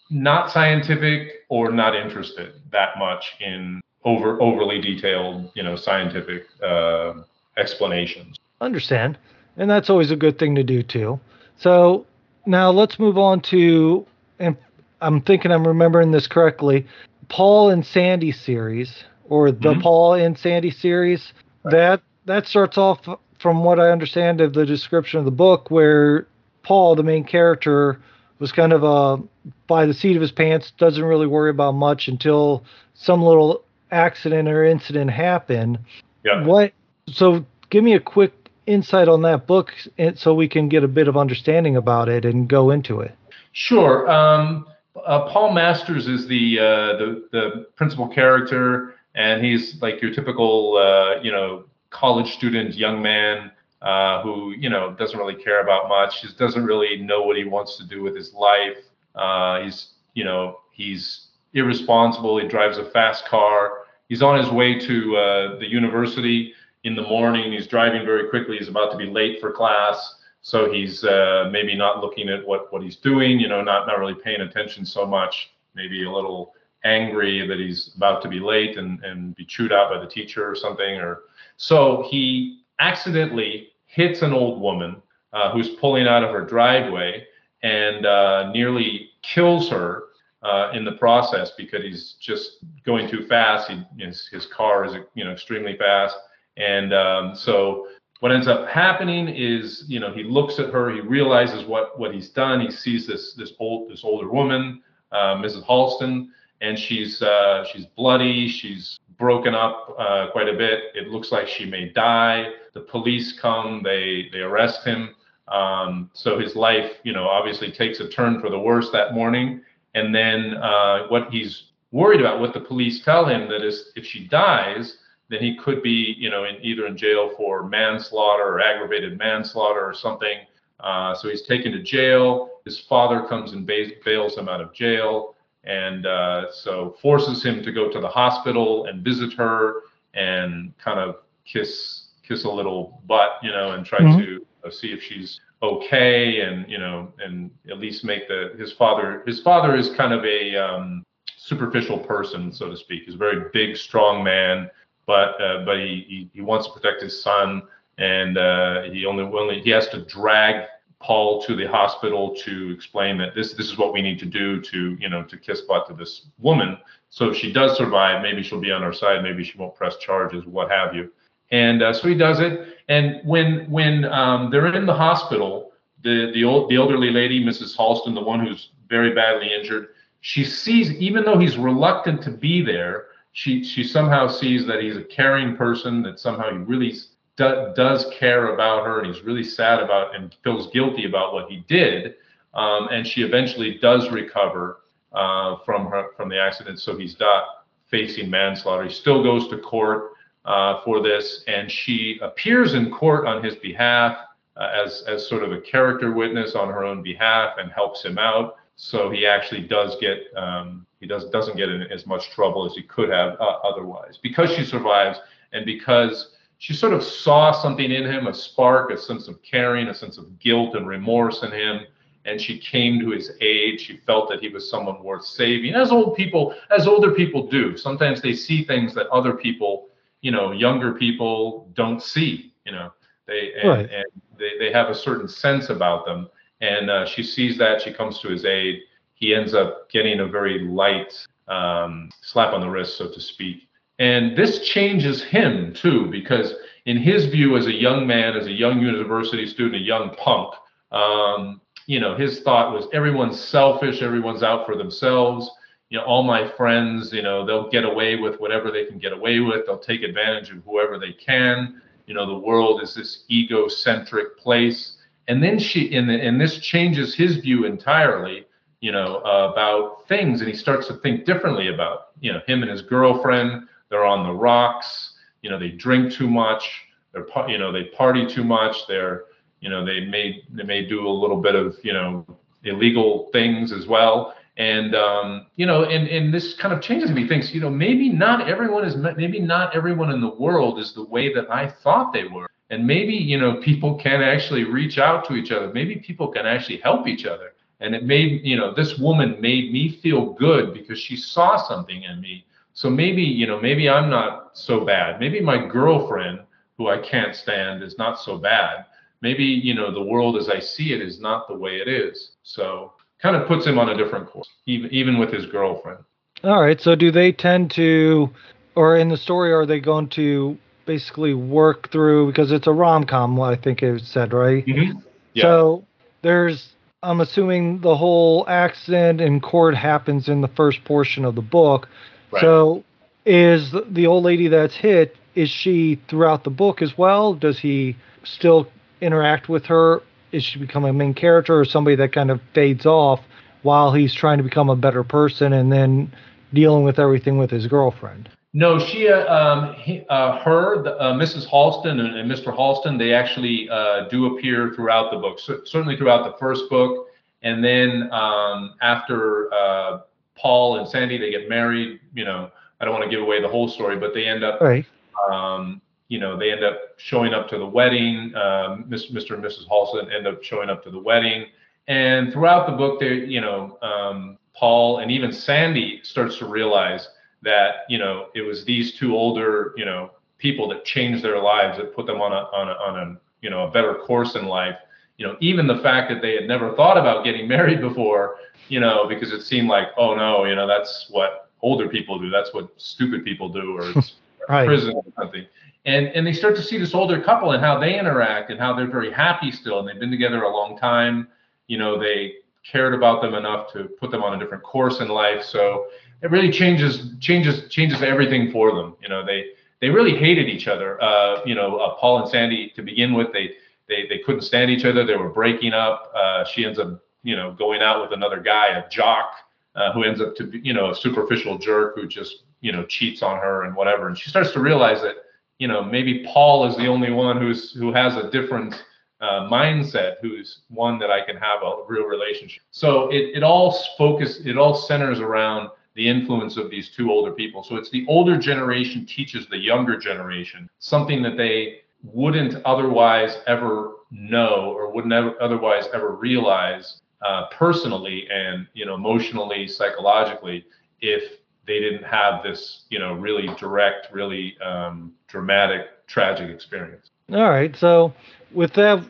not 0.10 0.52
scientific 0.52 1.46
or 1.50 1.72
not 1.72 1.96
interested 1.96 2.54
that 2.72 2.98
much 2.98 3.34
in 3.40 3.82
over 4.06 4.42
overly 4.42 4.82
detailed, 4.82 5.52
you 5.56 5.64
know, 5.64 5.76
scientific 5.76 6.48
uh, 6.62 7.14
explanations. 7.58 8.38
Understand, 8.62 9.18
and 9.58 9.70
that's 9.70 9.90
always 9.90 10.12
a 10.12 10.16
good 10.16 10.38
thing 10.38 10.56
to 10.56 10.64
do 10.64 10.84
too. 10.84 11.20
So 11.58 12.06
now 12.46 12.70
let's 12.72 13.00
move 13.00 13.18
on 13.18 13.42
to, 13.42 14.06
and 14.40 14.58
I'm 15.02 15.22
thinking 15.22 15.52
I'm 15.52 15.68
remembering 15.68 16.12
this 16.12 16.28
correctly, 16.28 16.86
Paul 17.30 17.70
and 17.70 17.86
Sandy 17.86 18.32
series 18.32 19.04
or 19.30 19.52
the 19.52 19.70
mm-hmm. 19.70 19.82
Paul 19.82 20.14
and 20.14 20.38
Sandy 20.38 20.72
series. 20.72 21.34
Right. 21.64 21.72
That 21.72 22.02
that 22.26 22.48
starts 22.48 22.78
off 22.78 23.08
from 23.44 23.66
what 23.66 23.78
I 23.78 23.92
understand 23.92 24.40
of 24.40 24.54
the 24.54 24.66
description 24.66 25.20
of 25.20 25.26
the 25.26 25.32
book, 25.32 25.70
where 25.70 26.26
Paul, 26.64 26.96
the 26.96 27.04
main 27.04 27.26
character, 27.26 28.00
was 28.40 28.54
kind 28.54 28.72
of 28.72 28.84
a 28.84 29.22
by 29.68 29.86
the 29.86 29.94
seat 29.94 30.16
of 30.16 30.22
his 30.22 30.32
pants, 30.32 30.72
doesn't 30.78 31.04
really 31.04 31.28
worry 31.28 31.50
about 31.50 31.74
much 31.74 32.08
until 32.08 32.64
some 32.94 33.22
little 33.22 33.66
accident 33.92 34.48
or 34.48 34.64
incident 34.64 35.12
happened. 35.12 35.78
Yeah. 36.24 36.46
What? 36.46 36.72
So, 37.08 37.46
give 37.70 37.84
me 37.84 37.94
a 37.94 38.00
quick 38.00 38.32
insight 38.66 39.10
on 39.10 39.24
that 39.24 39.46
book, 39.46 39.74
so 40.16 40.34
we 40.34 40.48
can 40.48 40.70
get 40.70 40.86
a 40.86 40.88
bit 40.88 41.10
of 41.10 41.18
understanding 41.18 41.76
about 41.76 42.08
it 42.08 42.24
and 42.24 42.48
go 42.48 42.72
into 42.72 43.02
it. 43.02 43.14
Sure. 43.52 44.10
Um, 44.10 44.66
uh, 45.06 45.28
Paul 45.28 45.54
Masters 45.54 46.08
is 46.08 46.28
the, 46.28 46.60
uh, 46.60 46.64
the 46.98 47.28
the 47.34 47.68
principal 47.76 48.08
character. 48.08 48.96
and 49.16 49.44
he's 49.44 49.82
like 49.82 50.02
your 50.02 50.14
typical, 50.14 50.78
uh, 50.78 51.22
you 51.22 51.32
know, 51.32 51.66
college 51.94 52.34
student, 52.34 52.76
young 52.76 53.02
man 53.02 53.52
uh, 53.82 54.22
who 54.22 54.52
you 54.58 54.70
know 54.70 54.94
doesn't 54.94 55.18
really 55.20 55.36
care 55.36 55.62
about 55.62 55.88
much. 55.88 56.22
Just 56.22 56.38
doesn't 56.38 56.66
really 56.66 56.98
know 56.98 57.24
what 57.24 57.38
he 57.38 57.44
wants 57.44 57.78
to 57.78 57.88
do 57.88 58.02
with 58.02 58.16
his 58.16 58.34
life. 58.34 58.78
Uh, 59.16 59.62
he's 59.62 59.90
you 60.14 60.24
know 60.24 60.60
he's 60.72 61.28
irresponsible. 61.54 62.40
He 62.40 62.48
drives 62.48 62.78
a 62.78 62.90
fast 62.92 63.26
car. 63.26 63.84
He's 64.10 64.22
on 64.22 64.38
his 64.38 64.50
way 64.52 64.80
to 64.80 65.18
uh, 65.18 65.60
the 65.60 65.70
university 65.70 66.54
in 66.84 66.96
the 66.96 67.02
morning. 67.02 67.54
He's 67.54 67.68
driving 67.68 68.06
very 68.06 68.30
quickly. 68.30 68.58
He's 68.58 68.68
about 68.68 68.92
to 68.92 68.98
be 68.98 69.06
late 69.06 69.40
for 69.40 69.52
class. 69.52 70.16
So 70.42 70.72
he's 70.72 71.04
uh, 71.06 71.50
maybe 71.52 71.76
not 71.76 72.02
looking 72.02 72.28
at 72.28 72.46
what, 72.46 72.72
what 72.74 72.84
he's 72.84 72.98
doing, 72.98 73.40
you 73.40 73.48
know, 73.48 73.62
not, 73.62 73.88
not 73.88 73.98
really 73.98 74.16
paying 74.16 74.42
attention 74.42 74.86
so 74.86 75.06
much, 75.06 75.52
maybe 75.74 76.04
a 76.04 76.12
little 76.12 76.54
angry 76.84 77.48
that 77.48 77.60
he's 77.60 77.92
about 77.96 78.22
to 78.24 78.28
be 78.28 78.42
late 78.42 78.78
and, 78.78 79.02
and 79.06 79.34
be 79.36 79.46
chewed 79.46 79.72
out 79.72 79.90
by 79.90 79.98
the 79.98 80.10
teacher 80.10 80.46
or 80.46 80.54
something. 80.54 80.96
Or 80.96 81.22
so 81.58 82.06
he 82.10 82.64
accidentally 82.80 83.70
hits 83.86 84.22
an 84.22 84.34
old 84.34 84.60
woman 84.60 85.02
uh, 85.34 85.52
who's 85.52 85.70
pulling 85.70 86.08
out 86.08 86.24
of 86.24 86.32
her 86.32 86.46
driveway 86.46 87.26
and 87.64 88.06
uh, 88.06 88.52
nearly 88.52 89.10
kills 89.22 89.70
her 89.70 90.04
uh, 90.44 90.72
in 90.74 90.84
the 90.84 90.92
process 90.94 91.52
because 91.58 91.82
he's 91.82 92.16
just 92.20 92.58
going 92.86 93.10
too 93.10 93.26
fast. 93.28 93.70
He, 93.70 93.82
his, 93.98 94.28
his 94.28 94.46
car 94.48 94.86
is 94.86 94.94
you 95.14 95.24
know 95.24 95.32
extremely 95.32 95.78
fast, 95.78 96.18
and 96.58 96.94
um, 96.94 97.36
so 97.36 97.88
what 98.20 98.32
ends 98.32 98.48
up 98.48 98.68
happening 98.68 99.30
is 99.30 99.86
you 99.88 100.00
know 100.00 100.14
he 100.14 100.24
looks 100.24 100.60
at 100.60 100.70
her, 100.70 100.92
he 100.94 101.02
realizes 101.02 101.66
what 101.66 101.98
what 101.98 102.14
he's 102.14 102.30
done. 102.30 102.60
He 102.60 102.72
sees 102.72 103.08
this 103.08 103.34
this 103.36 103.54
old 103.60 103.90
this 103.90 104.04
older 104.04 104.30
woman, 104.30 104.82
uh, 105.12 105.36
Mrs. 105.36 105.66
Halston, 105.66 106.28
and 106.64 106.80
she's 106.80 107.22
uh, 107.22 107.66
she's 107.72 107.86
bloody, 107.86 108.48
she's 108.48 108.98
broken 109.20 109.54
up 109.54 109.96
uh, 110.00 110.28
quite 110.32 110.50
a 110.50 110.58
bit. 110.58 110.86
It 110.96 111.10
looks 111.10 111.32
like 111.32 111.48
she 111.48 111.66
may 111.66 111.90
die. 111.90 112.48
The 112.74 112.82
police 112.82 113.38
come, 113.40 113.82
they 113.84 114.30
they 114.32 114.40
arrest 114.40 114.84
him. 114.84 115.14
Um, 115.50 116.10
so 116.14 116.40
his 116.40 116.56
life, 116.56 116.94
you 117.04 117.14
know, 117.14 117.28
obviously 117.28 117.72
takes 117.72 118.00
a 118.00 118.08
turn 118.08 118.40
for 118.42 118.50
the 118.50 118.58
worse 118.58 118.90
that 118.92 119.14
morning. 119.14 119.62
And 119.94 120.16
then 120.16 120.56
uh, 120.56 121.08
what 121.10 121.30
he's 121.30 121.66
worried 121.92 122.22
about, 122.22 122.40
what 122.40 122.54
the 122.54 122.62
police 122.62 123.04
tell 123.04 123.26
him, 123.26 123.48
that 123.50 123.62
is, 123.62 123.92
if 123.96 124.06
she 124.06 124.28
dies, 124.28 124.98
then 125.30 125.42
he 125.42 125.58
could 125.58 125.84
be, 125.84 126.16
you 126.18 126.30
know, 126.30 126.46
in 126.46 126.56
either 126.62 126.88
in 126.88 126.98
jail 126.98 127.34
for 127.38 127.68
manslaughter 127.68 128.44
or 128.44 128.62
aggravated 128.62 129.18
manslaughter 129.18 129.82
or 129.82 129.94
something. 129.94 130.40
Uh, 130.80 131.14
so 131.14 131.30
he's 131.30 131.44
taken 131.44 131.72
to 131.74 131.84
jail. 131.84 132.50
His 132.66 132.80
father 132.80 133.28
comes 133.28 133.52
and 133.52 133.66
bails 133.66 134.38
him 134.38 134.50
out 134.50 134.62
of 134.62 134.74
jail, 134.74 135.33
and 135.64 136.06
uh, 136.06 136.52
so 136.52 136.96
forces 137.02 137.44
him 137.44 137.64
to 137.64 137.72
go 137.72 137.90
to 137.90 138.00
the 138.00 138.08
hospital 138.08 138.86
and 138.86 139.04
visit 139.04 139.34
her 139.34 139.84
and 140.14 140.74
kind 140.78 141.00
of 141.00 141.18
kiss 141.46 142.08
kiss 142.28 142.46
a 142.46 142.50
little 142.50 143.02
butt, 143.06 143.32
you 143.42 143.52
know, 143.52 143.72
and 143.72 143.86
try 143.86 144.00
mm-hmm. 144.00 144.20
to 144.20 144.46
uh, 144.66 144.72
see 144.72 144.94
if 144.94 145.02
she's 145.02 145.40
okay 145.64 146.42
and 146.42 146.70
you 146.70 146.78
know 146.78 147.12
and 147.20 147.50
at 147.72 147.80
least 147.80 148.04
make 148.04 148.28
the 148.28 148.54
his 148.60 148.74
father 148.74 149.24
his 149.26 149.42
father 149.42 149.76
is 149.76 149.90
kind 149.96 150.14
of 150.14 150.24
a 150.26 150.56
um, 150.58 151.06
superficial 151.38 151.98
person 151.98 152.52
so 152.52 152.70
to 152.70 152.76
speak 152.76 153.04
he's 153.06 153.16
a 153.16 153.18
very 153.18 153.50
big 153.54 153.78
strong 153.78 154.22
man 154.24 154.70
but 155.06 155.42
uh, 155.42 155.64
but 155.66 155.78
he, 155.78 156.06
he, 156.08 156.30
he 156.34 156.42
wants 156.42 156.68
to 156.68 156.74
protect 156.74 157.02
his 157.02 157.24
son 157.24 157.62
and 157.98 158.38
uh, 158.38 158.84
he 158.84 159.06
only 159.06 159.24
only 159.24 159.62
he 159.62 159.70
has 159.70 159.88
to 159.88 160.04
drag 160.06 160.66
Paul 161.04 161.44
to 161.44 161.56
the 161.56 161.68
hospital 161.68 162.36
to 162.46 162.72
explain 162.72 163.18
that 163.20 163.36
this 163.36 163.54
this 163.54 163.68
is 163.68 163.78
what 163.78 163.94
we 163.94 164.02
need 164.02 164.20
to 164.20 164.26
do 164.26 164.62
to 164.62 164.98
you 165.00 165.10
know 165.10 165.24
to 165.24 165.38
kiss 165.38 165.62
butt 165.62 165.88
to 165.88 165.94
this 165.94 166.28
woman 166.40 166.78
so 167.10 167.30
if 167.30 167.38
she 167.38 167.52
does 167.52 167.78
survive 167.78 168.22
maybe 168.22 168.42
she'll 168.42 168.62
be 168.62 168.72
on 168.72 168.82
our 168.82 168.94
side 168.94 169.22
maybe 169.22 169.44
she 169.44 169.58
won't 169.58 169.76
press 169.76 169.98
charges 169.98 170.46
what 170.46 170.72
have 170.72 170.96
you 170.96 171.12
and 171.54 171.84
uh, 171.84 171.94
so 171.94 172.08
he 172.08 172.16
does 172.16 172.40
it. 172.40 172.80
And 172.90 173.22
when 173.24 173.70
when 173.70 174.06
um, 174.06 174.50
they're 174.50 174.66
in 174.76 174.88
the 174.88 174.94
hospital, 174.94 175.72
the 176.04 176.32
the 176.34 176.44
old 176.44 176.70
the 176.70 176.76
elderly 176.76 177.12
lady, 177.12 177.44
Mrs. 177.46 177.78
Halston, 177.78 178.16
the 178.16 178.24
one 178.24 178.46
who's 178.46 178.72
very 178.90 179.14
badly 179.14 179.54
injured, 179.54 179.90
she 180.22 180.44
sees 180.44 180.92
even 180.94 181.24
though 181.24 181.38
he's 181.38 181.56
reluctant 181.56 182.24
to 182.24 182.32
be 182.32 182.64
there, 182.64 183.06
she 183.34 183.64
she 183.64 183.84
somehow 183.84 184.28
sees 184.28 184.66
that 184.66 184.82
he's 184.82 184.98
a 184.98 185.04
caring 185.04 185.56
person, 185.56 186.02
that 186.02 186.20
somehow 186.20 186.50
he 186.50 186.58
really 186.58 186.96
do, 187.38 187.74
does 187.76 188.06
care 188.18 188.54
about 188.54 188.86
her, 188.86 189.02
and 189.02 189.14
he's 189.14 189.24
really 189.24 189.44
sad 189.44 189.80
about 189.80 190.16
and 190.16 190.36
feels 190.44 190.72
guilty 190.72 191.06
about 191.06 191.34
what 191.34 191.50
he 191.50 191.64
did. 191.68 192.16
Um, 192.54 192.88
and 192.92 193.06
she 193.06 193.24
eventually 193.24 193.80
does 193.80 194.12
recover 194.12 194.82
uh, 195.12 195.58
from 195.66 195.88
her 195.88 196.08
from 196.16 196.30
the 196.30 196.40
accident, 196.40 196.80
so 196.80 196.98
he's 196.98 197.20
not 197.20 197.66
facing 197.90 198.30
manslaughter. 198.30 198.84
He 198.84 198.94
still 198.94 199.24
goes 199.24 199.48
to 199.50 199.58
court 199.58 200.12
uh, 200.46 200.82
for 200.84 201.02
this, 201.02 201.44
and 201.48 201.72
she 201.72 202.20
appears 202.22 202.74
in 202.74 202.92
court 202.92 203.26
on 203.26 203.44
his 203.44 203.56
behalf 203.56 204.18
uh, 204.58 204.70
as 204.86 205.04
as 205.08 205.28
sort 205.28 205.44
of 205.44 205.52
a 205.52 205.62
character 205.62 206.12
witness 206.12 206.56
on 206.56 206.70
her 206.70 206.84
own 206.84 207.02
behalf 207.02 207.56
and 207.58 207.72
helps 207.72 208.04
him 208.04 208.18
out. 208.18 208.56
So 208.76 209.10
he 209.10 209.26
actually 209.26 209.62
does 209.62 209.96
get 210.00 210.20
um, 210.36 210.86
he 211.00 211.08
does 211.08 211.30
doesn't 211.30 211.58
get 211.58 211.70
in 211.70 211.84
as 211.84 212.06
much 212.06 212.30
trouble 212.32 212.66
as 212.66 212.76
he 212.76 212.84
could 212.84 213.10
have 213.10 213.40
uh, 213.40 213.60
otherwise 213.64 214.20
because 214.22 214.54
she 214.54 214.64
survives 214.64 215.20
and 215.54 215.66
because 215.66 216.33
she 216.64 216.74
sort 216.74 216.94
of 216.94 217.04
saw 217.04 217.52
something 217.52 217.92
in 217.92 218.06
him, 218.06 218.28
a 218.28 218.34
spark, 218.34 218.92
a 218.92 218.98
sense 218.98 219.28
of 219.28 219.42
caring, 219.44 219.88
a 219.90 219.94
sense 219.94 220.18
of 220.18 220.40
guilt 220.40 220.76
and 220.76 220.88
remorse 220.88 221.44
in 221.44 221.52
him. 221.52 221.82
And 222.26 222.40
she 222.40 222.58
came 222.58 223.00
to 223.02 223.10
his 223.10 223.34
aid. 223.42 223.82
She 223.82 223.98
felt 223.98 224.30
that 224.30 224.40
he 224.40 224.48
was 224.48 224.70
someone 224.70 225.04
worth 225.04 225.26
saving, 225.26 225.76
as 225.76 225.92
old 225.92 226.16
people, 226.16 226.56
as 226.72 226.88
older 226.88 227.12
people 227.12 227.48
do. 227.48 227.76
Sometimes 227.76 228.22
they 228.22 228.34
see 228.34 228.64
things 228.64 228.94
that 228.94 229.08
other 229.10 229.34
people 229.34 229.90
you 230.24 230.32
know 230.32 230.52
younger 230.52 230.94
people 230.94 231.70
don't 231.76 232.02
see 232.02 232.54
you 232.66 232.72
know 232.72 232.92
they 233.28 233.54
and, 233.62 233.70
right. 233.70 233.90
and 233.92 234.06
they, 234.40 234.58
they 234.58 234.72
have 234.72 234.90
a 234.90 234.96
certain 234.96 235.28
sense 235.28 235.70
about 235.70 236.06
them 236.06 236.28
and 236.62 236.90
uh, 236.90 237.06
she 237.06 237.22
sees 237.22 237.58
that 237.58 237.82
she 237.82 237.94
comes 237.94 238.20
to 238.20 238.30
his 238.30 238.46
aid 238.46 238.80
he 239.14 239.36
ends 239.36 239.54
up 239.54 239.90
getting 239.92 240.22
a 240.22 240.26
very 240.26 240.60
light 240.60 241.14
um, 241.48 242.10
slap 242.22 242.54
on 242.54 242.62
the 242.62 242.70
wrist 242.70 242.98
so 242.98 243.12
to 243.12 243.22
speak 243.22 243.68
and 244.04 244.38
this 244.38 244.60
changes 244.68 245.24
him 245.24 245.74
too 245.74 246.08
because 246.12 246.54
in 246.86 246.98
his 246.98 247.26
view 247.26 247.58
as 247.58 247.68
a 247.68 247.74
young 247.74 248.06
man 248.06 248.36
as 248.36 248.48
a 248.48 248.52
young 248.52 248.82
university 248.82 249.46
student 249.46 249.76
a 249.76 249.86
young 249.86 250.16
punk 250.16 250.54
um, 250.92 251.62
you 251.86 252.00
know 252.00 252.16
his 252.16 252.42
thought 252.42 252.74
was 252.74 252.88
everyone's 252.94 253.40
selfish 253.40 254.02
everyone's 254.02 254.44
out 254.44 254.66
for 254.66 254.76
themselves 254.76 255.50
you 255.94 256.00
know, 256.00 256.06
all 256.06 256.24
my 256.24 256.50
friends, 256.58 257.14
you 257.14 257.22
know, 257.22 257.46
they'll 257.46 257.70
get 257.70 257.86
away 257.86 258.16
with 258.16 258.40
whatever 258.40 258.72
they 258.72 258.84
can 258.86 258.98
get 258.98 259.14
away 259.14 259.40
with. 259.42 259.68
They'll 259.68 259.78
take 259.78 260.02
advantage 260.02 260.50
of 260.50 260.64
whoever 260.66 260.98
they 260.98 261.14
can. 261.14 261.84
You 262.08 262.16
know, 262.16 262.26
the 262.26 262.40
world 262.40 262.82
is 262.82 262.96
this 262.96 263.26
egocentric 263.30 264.40
place. 264.40 264.98
And 265.28 265.44
then 265.44 265.60
she, 265.60 265.96
and, 265.96 266.10
and 266.10 266.42
this 266.42 266.58
changes 266.58 267.14
his 267.14 267.38
view 267.38 267.66
entirely, 267.66 268.48
you 268.82 268.92
know, 268.92 269.18
uh, 269.18 269.52
about 269.52 270.08
things. 270.08 270.42
And 270.42 270.50
he 270.50 270.56
starts 270.56 270.88
to 270.88 270.96
think 270.96 271.26
differently 271.26 271.68
about, 271.68 272.08
you 272.22 272.34
know, 272.34 272.42
him 272.48 272.64
and 272.64 272.72
his 272.72 272.82
girlfriend. 272.82 273.68
They're 273.94 274.06
on 274.06 274.26
the 274.26 274.34
rocks. 274.34 275.14
You 275.44 275.52
know, 275.52 275.60
they 275.60 275.70
drink 275.70 276.12
too 276.12 276.28
much. 276.28 276.68
They're, 277.12 277.28
you 277.48 277.60
know, 277.60 277.72
they 277.72 277.84
party 277.86 278.26
too 278.26 278.44
much. 278.44 278.76
They're, 278.88 279.26
you 279.60 279.70
know, 279.70 279.86
they 279.86 280.00
may, 280.00 280.44
they 280.52 280.64
may 280.64 280.84
do 280.84 281.08
a 281.08 281.14
little 281.24 281.40
bit 281.40 281.54
of, 281.54 281.78
you 281.84 281.94
know, 281.94 282.26
illegal 282.64 283.30
things 283.32 283.72
as 283.72 283.86
well 283.86 284.34
and 284.58 284.96
um, 284.96 285.48
you 285.56 285.66
know 285.66 285.84
and 285.84 286.08
and 286.08 286.34
this 286.34 286.54
kind 286.54 286.74
of 286.74 286.82
changes 286.82 287.12
me 287.12 287.28
thinks 287.28 287.54
you 287.54 287.60
know 287.60 287.70
maybe 287.70 288.08
not 288.10 288.48
everyone 288.48 288.86
is 288.86 288.96
maybe 289.18 289.40
not 289.40 289.76
everyone 289.76 290.12
in 290.12 290.22
the 290.22 290.34
world 290.36 290.80
is 290.80 290.94
the 290.94 291.04
way 291.04 291.34
that 291.34 291.50
i 291.52 291.68
thought 291.68 292.14
they 292.14 292.26
were 292.26 292.48
and 292.70 292.86
maybe 292.86 293.14
you 293.14 293.38
know 293.38 293.56
people 293.62 293.96
can 293.96 294.22
actually 294.22 294.64
reach 294.64 294.98
out 294.98 295.28
to 295.28 295.34
each 295.34 295.52
other 295.52 295.74
maybe 295.74 295.96
people 295.96 296.28
can 296.28 296.46
actually 296.46 296.78
help 296.78 297.08
each 297.08 297.26
other 297.26 297.54
and 297.80 297.96
it 297.96 298.06
made 298.06 298.46
you 298.46 298.56
know 298.56 298.74
this 298.74 298.98
woman 299.00 299.36
made 299.42 299.74
me 299.74 300.00
feel 300.04 300.34
good 300.34 300.72
because 300.72 301.00
she 301.00 301.18
saw 301.18 301.58
something 301.58 302.04
in 302.04 302.22
me 302.22 302.46
so 302.74 302.90
maybe 302.90 303.22
you 303.22 303.48
know 303.48 303.60
maybe 303.60 303.90
i'm 303.90 304.10
not 304.10 304.52
so 304.58 304.84
bad 304.84 305.20
maybe 305.20 305.40
my 305.40 305.68
girlfriend 305.68 306.40
who 306.78 306.88
i 306.88 306.98
can't 306.98 307.36
stand 307.36 307.82
is 307.84 307.98
not 307.98 308.20
so 308.20 308.38
bad 308.38 308.86
maybe 309.22 309.44
you 309.44 309.74
know 309.74 309.92
the 309.94 310.04
world 310.04 310.38
as 310.38 310.50
i 310.50 310.60
see 310.60 310.94
it 310.94 311.02
is 311.02 311.20
not 311.20 311.48
the 311.48 311.56
way 311.56 311.78
it 311.78 311.88
is 311.88 312.32
so 312.44 312.94
kind 313.24 313.38
of 313.38 313.48
puts 313.48 313.66
him 313.66 313.80
on 313.80 313.90
a 313.90 313.98
different 313.98 314.28
course, 314.30 314.50
even 314.68 314.94
even 314.94 315.18
with 315.18 315.34
his 315.34 315.48
girlfriend. 315.48 316.00
All 316.44 316.62
right. 316.62 316.80
So 316.80 316.94
do 316.94 317.10
they 317.10 317.32
tend 317.32 317.72
to, 317.72 318.30
or 318.76 318.98
in 318.98 319.08
the 319.08 319.18
story, 319.18 319.54
are 319.54 319.66
they 319.66 319.80
going 319.80 320.10
to 320.10 320.58
basically 320.86 321.34
work 321.34 321.90
through 321.90 322.28
because 322.28 322.52
it's 322.52 322.68
a 322.68 322.72
rom 322.72 323.06
com? 323.06 323.40
I 323.40 323.56
think 323.56 323.82
it 323.82 324.02
said 324.02 324.34
right. 324.34 324.66
Mm-hmm. 324.66 325.00
Yeah. 325.34 325.44
So 325.44 325.86
there's, 326.22 326.74
I'm 327.02 327.22
assuming 327.22 327.80
the 327.80 327.96
whole 327.96 328.46
accident 328.50 329.22
in 329.22 329.40
court 329.40 329.74
happens 329.74 330.28
in 330.28 330.42
the 330.42 330.50
first 330.50 330.84
portion 330.84 331.24
of 331.24 331.36
the 331.36 331.42
book. 331.42 331.88
Right. 332.34 332.42
So 332.42 332.84
is 333.26 333.74
the 333.90 334.08
old 334.08 334.24
lady 334.24 334.48
that's 334.48 334.76
hit? 334.76 335.16
Is 335.36 335.50
she 335.50 336.00
throughout 336.08 336.44
the 336.44 336.50
book 336.50 336.82
as 336.82 336.98
well? 336.98 337.34
Does 337.34 337.60
he 337.60 337.96
still 338.24 338.68
interact 339.02 339.50
with 339.50 339.66
her 339.66 340.02
is 340.34 340.44
she 340.44 340.60
become 340.60 340.84
a 340.84 340.92
main 340.92 341.14
character 341.14 341.58
or 341.58 341.64
somebody 341.64 341.96
that 341.96 342.12
kind 342.12 342.32
of 342.32 342.42
fades 342.54 342.86
off 342.86 343.22
while 343.62 343.94
he's 343.94 344.14
trying 344.14 344.38
to 344.38 344.44
become 344.44 344.70
a 344.70 344.76
better 344.76 345.04
person 345.04 345.54
and 345.54 345.72
then 345.72 346.12
dealing 346.54 346.84
with 346.84 347.00
everything 347.00 347.38
with 347.38 347.52
his 347.52 347.68
girlfriend? 347.68 348.30
No, 348.56 348.78
she, 348.78 349.08
uh, 349.08 349.34
um, 349.34 349.74
he, 349.76 350.04
uh, 350.10 350.40
her, 350.40 350.84
the, 350.84 351.00
uh, 351.00 351.14
Mrs. 351.14 351.48
Halston 351.48 352.00
and, 352.00 352.16
and, 352.16 352.30
Mr. 352.30 352.56
Halston, 352.56 353.00
they 353.00 353.14
actually 353.14 353.68
uh, 353.70 354.08
do 354.10 354.36
appear 354.36 354.74
throughout 354.76 355.12
the 355.12 355.18
book. 355.18 355.40
So, 355.40 355.62
certainly 355.66 355.98
throughout 355.98 356.24
the 356.24 356.38
first 356.38 356.70
book, 356.70 357.08
and 357.42 357.64
then 357.64 358.12
um, 358.12 358.76
after 358.82 359.52
uh, 359.54 360.02
Paul 360.36 360.78
and 360.78 360.88
Sandy 360.88 361.18
they 361.18 361.32
get 361.32 361.50
married. 361.50 362.00
You 362.14 362.26
know, 362.26 362.52
I 362.80 362.86
don't 362.86 362.94
want 362.94 363.04
to 363.06 363.10
give 363.10 363.22
away 363.22 363.42
the 363.42 363.48
whole 363.48 363.68
story, 363.68 363.98
but 363.98 364.14
they 364.14 364.26
end 364.26 364.44
up, 364.44 364.62
right. 364.62 364.86
um, 365.32 365.82
you 366.08 366.20
know, 366.20 366.38
they 366.38 366.52
end 366.52 366.64
up 366.64 366.80
showing 366.98 367.34
up 367.34 367.48
to 367.50 367.58
the 367.58 367.66
wedding. 367.66 368.34
Um, 368.36 368.86
Mr. 368.86 369.34
and 369.34 369.44
Mrs. 369.44 369.68
Halston 369.68 370.14
end 370.14 370.28
up 370.28 370.44
showing 370.44 370.70
up 370.70 370.84
to 370.84 370.92
the 370.92 371.00
wedding, 371.00 371.46
and 371.88 372.32
throughout 372.32 372.68
the 372.68 372.74
book, 372.74 373.00
they, 373.00 373.16
you 373.26 373.42
know, 373.42 373.78
um, 373.82 374.38
Paul 374.56 375.00
and 375.00 375.12
even 375.12 375.32
Sandy 375.32 376.00
starts 376.04 376.38
to 376.38 376.46
realize 376.46 377.08
that 377.44 377.86
you 377.90 377.98
know 377.98 378.28
it 378.34 378.42
was 378.42 378.66
these 378.66 378.98
two 378.98 379.16
older 379.16 379.74
you 379.76 379.86
know 379.86 380.12
people 380.38 380.68
that 380.70 380.86
changed 380.86 381.24
their 381.24 381.42
lives 381.42 381.78
that 381.78 381.96
put 381.96 382.06
them 382.06 382.22
on 382.22 382.32
a 382.32 382.36
on 382.36 382.70
a, 382.70 382.74
on 382.74 383.00
a 383.00 383.20
you 383.42 383.50
know 383.50 383.68
a 383.68 383.72
better 383.72 383.96
course 383.96 384.36
in 384.36 384.46
life 384.46 384.78
you 385.18 385.26
know 385.26 385.36
even 385.40 385.68
the 385.68 385.78
fact 385.80 386.10
that 386.10 386.22
they 386.22 386.36
had 386.36 386.48
never 386.48 386.76
thought 386.76 386.98
about 386.98 387.24
getting 387.24 387.48
married 387.56 387.82
before 387.82 388.36
you 388.70 388.80
know 388.80 389.08
because 389.08 389.32
it 389.32 389.42
seemed 389.42 389.70
like 389.70 389.88
oh 389.98 390.16
no 390.16 390.46
you 390.46 390.56
know 390.56 390.68
that's 390.68 391.08
what 391.10 391.50
older 391.62 391.88
people 391.88 392.20
do 392.20 392.30
that's 392.30 392.54
what 392.54 392.70
stupid 392.78 393.24
people 393.24 393.50
do 393.50 393.78
or 393.78 393.92
it's 393.92 394.16
right. 394.50 394.66
prison 394.66 394.94
or 394.96 395.04
something 395.18 395.46
and 395.86 396.08
and 396.08 396.26
they 396.26 396.34
start 396.34 396.56
to 396.56 396.62
see 396.62 396.78
this 396.78 396.94
older 396.94 397.22
couple 397.22 397.52
and 397.52 397.64
how 397.64 397.80
they 397.80 397.98
interact 397.98 398.50
and 398.50 398.60
how 398.60 398.74
they're 398.74 398.92
very 398.92 399.12
happy 399.12 399.52
still 399.52 399.80
and 399.80 399.88
they've 399.88 400.00
been 400.00 400.12
together 400.12 400.44
a 400.44 400.50
long 400.50 400.78
time 400.78 401.28
you 401.68 401.78
know 401.78 402.00
they 402.00 402.34
cared 402.70 402.94
about 402.94 403.22
them 403.22 403.34
enough 403.34 403.72
to 403.72 403.86
put 404.00 404.10
them 404.10 404.24
on 404.24 404.34
a 404.34 404.40
different 404.40 404.64
course 404.64 405.00
in 405.00 405.08
life 405.10 405.44
so 405.44 405.88
it 406.24 406.32
really 406.32 406.50
changes 406.50 407.12
changes 407.20 407.70
changes 407.70 408.02
everything 408.02 408.52
for 408.52 408.74
them. 408.74 408.96
You 409.02 409.10
know, 409.10 409.26
they 409.26 409.50
they 409.82 409.90
really 409.90 410.18
hated 410.18 410.48
each 410.48 410.68
other. 410.68 411.02
Uh, 411.04 411.42
you 411.46 411.54
know, 411.54 411.78
uh, 411.78 411.96
Paul 411.96 412.22
and 412.22 412.30
Sandy 412.30 412.72
to 412.76 412.82
begin 412.82 413.14
with, 413.14 413.32
they 413.34 413.52
they 413.88 414.08
they 414.08 414.20
couldn't 414.20 414.42
stand 414.42 414.72
each 414.72 414.86
other. 414.86 415.06
They 415.06 415.16
were 415.16 415.30
breaking 415.30 415.74
up. 415.74 416.12
Uh, 416.16 416.46
she 416.46 416.66
ends 416.66 416.80
up 416.80 417.04
you 417.24 417.36
know 417.36 417.54
going 417.54 417.82
out 417.82 418.02
with 418.02 418.14
another 418.14 418.40
guy, 418.40 418.68
a 418.78 418.90
jock, 418.90 419.34
uh, 419.76 419.92
who 419.94 420.04
ends 420.04 420.22
up 420.22 420.36
to 420.38 420.46
be 420.46 420.60
you 420.60 420.74
know 420.74 420.92
a 420.92 420.96
superficial 420.96 421.58
jerk 421.58 421.96
who 421.96 422.08
just 422.08 422.44
you 422.62 422.72
know 422.72 422.86
cheats 422.86 423.22
on 423.22 423.40
her 423.40 423.64
and 423.64 423.76
whatever. 423.76 424.08
And 424.08 424.18
she 424.18 424.30
starts 424.30 424.52
to 424.54 424.60
realize 424.60 425.02
that 425.02 425.16
you 425.60 425.68
know 425.68 425.84
maybe 425.84 426.26
Paul 426.34 426.68
is 426.68 426.76
the 426.78 426.88
only 426.88 427.12
one 427.12 427.40
who's 427.40 427.74
who 427.74 427.92
has 427.94 428.16
a 428.16 428.30
different 428.32 428.76
uh, 429.22 429.48
mindset 429.50 430.16
who's 430.22 430.62
one 430.70 431.00
that 431.00 431.10
I 431.10 431.26
can 431.26 431.38
have 431.38 431.62
a 431.64 431.84
real 431.88 432.04
relationship. 432.04 432.64
So 432.72 433.10
it, 433.10 433.38
it 433.38 433.44
all 433.44 433.78
focus 433.98 434.42
it 434.46 434.58
all 434.58 434.74
centers 434.76 435.20
around 435.20 435.70
the 435.96 436.08
influence 436.08 436.58
of 436.58 436.70
these 436.70 436.90
two 436.90 437.12
older 437.12 437.32
people. 437.32 437.64
So 437.64 437.76
it's 437.76 437.92
the 437.92 438.06
older 438.08 438.38
generation 438.38 439.06
teaches 439.06 439.48
the 439.48 439.58
younger 439.58 439.98
generation 439.98 440.70
something 440.80 441.22
that 441.24 441.38
they 441.38 441.83
wouldn't 442.04 442.56
otherwise 442.66 443.38
ever 443.48 443.94
know 444.12 444.74
or 444.76 444.92
wouldn't 444.92 445.14
otherwise 445.14 445.86
ever 445.94 446.12
realize 446.16 447.02
uh, 447.22 447.48
personally 447.48 448.28
and 448.32 448.68
you 448.74 448.86
know 448.86 448.96
emotionally 448.96 449.68
psychologically 449.68 450.66
if 451.02 451.40
they 451.66 451.80
didn't 451.80 452.04
have 452.04 452.44
this 452.44 452.84
you 452.90 453.00
know 453.00 453.14
really 453.14 453.48
direct 453.58 454.12
really 454.12 454.58
um, 454.60 455.14
dramatic 455.28 456.06
tragic 456.08 456.50
experience. 456.50 457.10
All 457.32 457.50
right. 457.50 457.76
So 457.76 458.14
with 458.52 458.74
that 458.74 459.04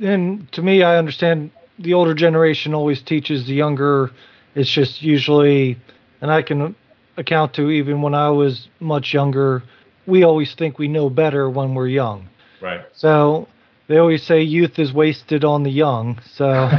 and 0.00 0.50
to 0.52 0.62
me 0.62 0.82
i 0.82 0.96
understand 0.96 1.50
the 1.78 1.94
older 1.94 2.14
generation 2.14 2.74
always 2.74 3.02
teaches 3.02 3.46
the 3.46 3.54
younger. 3.54 4.10
It's 4.54 4.70
just 4.70 5.02
usually 5.02 5.78
and 6.20 6.30
I 6.30 6.42
can 6.42 6.74
account 7.16 7.54
to 7.54 7.70
even 7.70 8.02
when 8.02 8.14
I 8.14 8.30
was 8.30 8.68
much 8.80 9.14
younger, 9.14 9.62
we 10.06 10.22
always 10.22 10.54
think 10.54 10.78
we 10.78 10.88
know 10.88 11.10
better 11.10 11.48
when 11.48 11.74
we're 11.74 11.88
young. 11.88 12.28
Right. 12.60 12.84
So 12.92 13.48
they 13.88 13.98
always 13.98 14.22
say 14.22 14.42
youth 14.42 14.78
is 14.78 14.92
wasted 14.92 15.44
on 15.44 15.62
the 15.62 15.70
young. 15.70 16.20
So, 16.34 16.70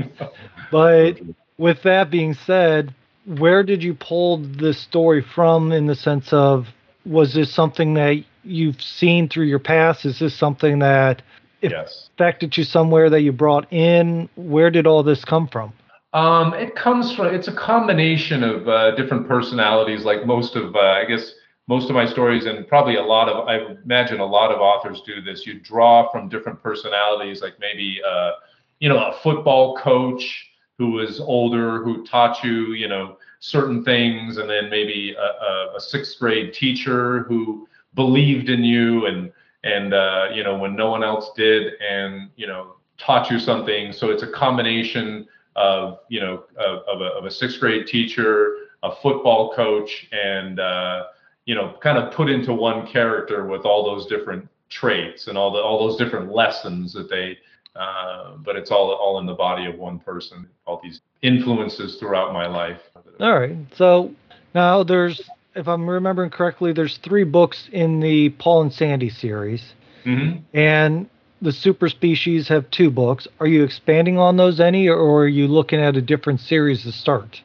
but 0.70 1.20
with 1.58 1.82
that 1.82 2.10
being 2.10 2.34
said, 2.34 2.94
where 3.26 3.62
did 3.62 3.82
you 3.82 3.94
pull 3.94 4.38
this 4.38 4.80
story 4.80 5.22
from 5.34 5.72
in 5.72 5.86
the 5.86 5.94
sense 5.94 6.32
of 6.32 6.68
was 7.04 7.34
this 7.34 7.52
something 7.52 7.94
that 7.94 8.24
you've 8.44 8.80
seen 8.80 9.28
through 9.28 9.46
your 9.46 9.58
past? 9.58 10.04
Is 10.04 10.18
this 10.18 10.34
something 10.34 10.78
that 10.80 11.22
yes. 11.60 12.08
affected 12.14 12.56
you 12.56 12.64
somewhere 12.64 13.10
that 13.10 13.20
you 13.22 13.32
brought 13.32 13.72
in? 13.72 14.28
Where 14.36 14.70
did 14.70 14.86
all 14.86 15.02
this 15.02 15.24
come 15.24 15.48
from? 15.48 15.72
Um, 16.12 16.52
it 16.54 16.76
comes 16.76 17.14
from 17.14 17.34
it's 17.34 17.48
a 17.48 17.54
combination 17.54 18.42
of 18.44 18.68
uh, 18.68 18.94
different 18.96 19.26
personalities. 19.28 20.04
Like 20.04 20.26
most 20.26 20.56
of, 20.56 20.74
uh, 20.76 20.78
I 20.78 21.04
guess, 21.06 21.32
most 21.68 21.88
of 21.88 21.94
my 21.94 22.06
stories, 22.06 22.46
and 22.46 22.66
probably 22.66 22.96
a 22.96 23.02
lot 23.02 23.28
of, 23.28 23.48
I 23.48 23.58
imagine 23.82 24.20
a 24.20 24.26
lot 24.26 24.50
of 24.50 24.60
authors 24.60 25.02
do 25.02 25.20
this. 25.20 25.46
You 25.46 25.60
draw 25.60 26.10
from 26.10 26.28
different 26.28 26.62
personalities, 26.62 27.40
like 27.40 27.54
maybe, 27.60 28.00
uh, 28.06 28.32
you 28.80 28.88
know, 28.88 28.98
a 28.98 29.12
football 29.22 29.76
coach 29.76 30.50
who 30.78 30.90
was 30.92 31.20
older, 31.20 31.84
who 31.84 32.04
taught 32.04 32.42
you, 32.42 32.72
you 32.72 32.88
know, 32.88 33.16
certain 33.38 33.84
things, 33.84 34.38
and 34.38 34.50
then 34.50 34.68
maybe 34.70 35.14
a, 35.16 35.20
a, 35.22 35.76
a 35.76 35.80
sixth 35.80 36.18
grade 36.18 36.52
teacher 36.52 37.20
who 37.24 37.68
believed 37.94 38.48
in 38.48 38.64
you 38.64 39.06
and 39.06 39.32
and 39.64 39.94
uh, 39.94 40.28
you 40.34 40.42
know 40.42 40.56
when 40.56 40.74
no 40.74 40.90
one 40.90 41.04
else 41.04 41.30
did, 41.36 41.74
and 41.80 42.30
you 42.36 42.46
know 42.46 42.76
taught 42.98 43.30
you 43.30 43.38
something. 43.38 43.92
So 43.92 44.10
it's 44.10 44.22
a 44.22 44.30
combination 44.30 45.26
of 45.56 45.98
you 46.08 46.20
know 46.20 46.44
of, 46.56 46.80
of, 46.88 47.00
a, 47.00 47.06
of 47.18 47.24
a 47.24 47.30
sixth 47.30 47.60
grade 47.60 47.86
teacher, 47.86 48.56
a 48.82 48.94
football 48.94 49.52
coach, 49.54 50.08
and 50.12 50.58
uh, 50.58 51.04
you 51.44 51.54
know 51.54 51.74
kind 51.82 51.98
of 51.98 52.12
put 52.12 52.28
into 52.28 52.52
one 52.52 52.86
character 52.86 53.46
with 53.46 53.62
all 53.62 53.84
those 53.84 54.06
different 54.06 54.48
traits 54.68 55.26
and 55.26 55.36
all 55.36 55.52
the 55.52 55.58
all 55.58 55.88
those 55.88 55.98
different 55.98 56.32
lessons 56.32 56.92
that 56.92 57.08
they. 57.08 57.38
Uh, 57.74 58.36
but 58.44 58.54
it's 58.54 58.70
all 58.70 58.92
all 58.92 59.18
in 59.18 59.24
the 59.24 59.34
body 59.34 59.66
of 59.66 59.76
one 59.76 59.98
person. 59.98 60.46
All 60.66 60.80
these 60.82 61.00
influences 61.22 61.96
throughout 61.96 62.32
my 62.32 62.46
life. 62.46 62.80
All 63.20 63.38
right. 63.38 63.56
So 63.76 64.12
now 64.54 64.82
there's, 64.82 65.22
if 65.54 65.68
I'm 65.68 65.88
remembering 65.88 66.30
correctly, 66.30 66.72
there's 66.72 66.98
three 66.98 67.24
books 67.24 67.68
in 67.72 68.00
the 68.00 68.30
Paul 68.30 68.62
and 68.62 68.72
Sandy 68.72 69.08
series. 69.08 69.72
Mm-hmm. 70.04 70.40
And 70.54 71.08
the 71.40 71.52
super 71.52 71.88
species 71.88 72.48
have 72.48 72.70
two 72.70 72.90
books. 72.90 73.26
Are 73.40 73.46
you 73.46 73.64
expanding 73.64 74.18
on 74.18 74.36
those 74.36 74.60
any, 74.60 74.88
or 74.88 75.22
are 75.22 75.28
you 75.28 75.48
looking 75.48 75.80
at 75.80 75.96
a 75.96 76.02
different 76.02 76.40
series 76.40 76.82
to 76.82 76.92
start? 76.92 77.40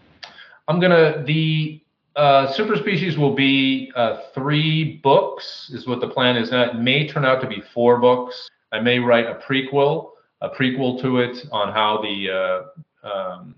I'm 0.67 0.79
gonna 0.79 1.23
the 1.25 1.81
uh, 2.17 2.51
super 2.51 2.75
species 2.75 3.17
will 3.17 3.35
be 3.35 3.91
uh, 3.95 4.21
three 4.33 4.97
books 5.03 5.69
is 5.73 5.87
what 5.87 6.01
the 6.01 6.09
plan 6.09 6.35
is. 6.35 6.51
Now 6.51 6.63
it 6.63 6.75
may 6.75 7.07
turn 7.07 7.23
out 7.23 7.39
to 7.41 7.47
be 7.47 7.61
four 7.73 7.99
books. 7.99 8.49
I 8.71 8.79
may 8.79 8.99
write 8.99 9.27
a 9.27 9.35
prequel, 9.35 10.11
a 10.41 10.49
prequel 10.49 10.99
to 11.01 11.19
it 11.19 11.45
on 11.51 11.71
how 11.71 12.01
the 12.01 12.65
uh, 13.03 13.07
um, 13.07 13.55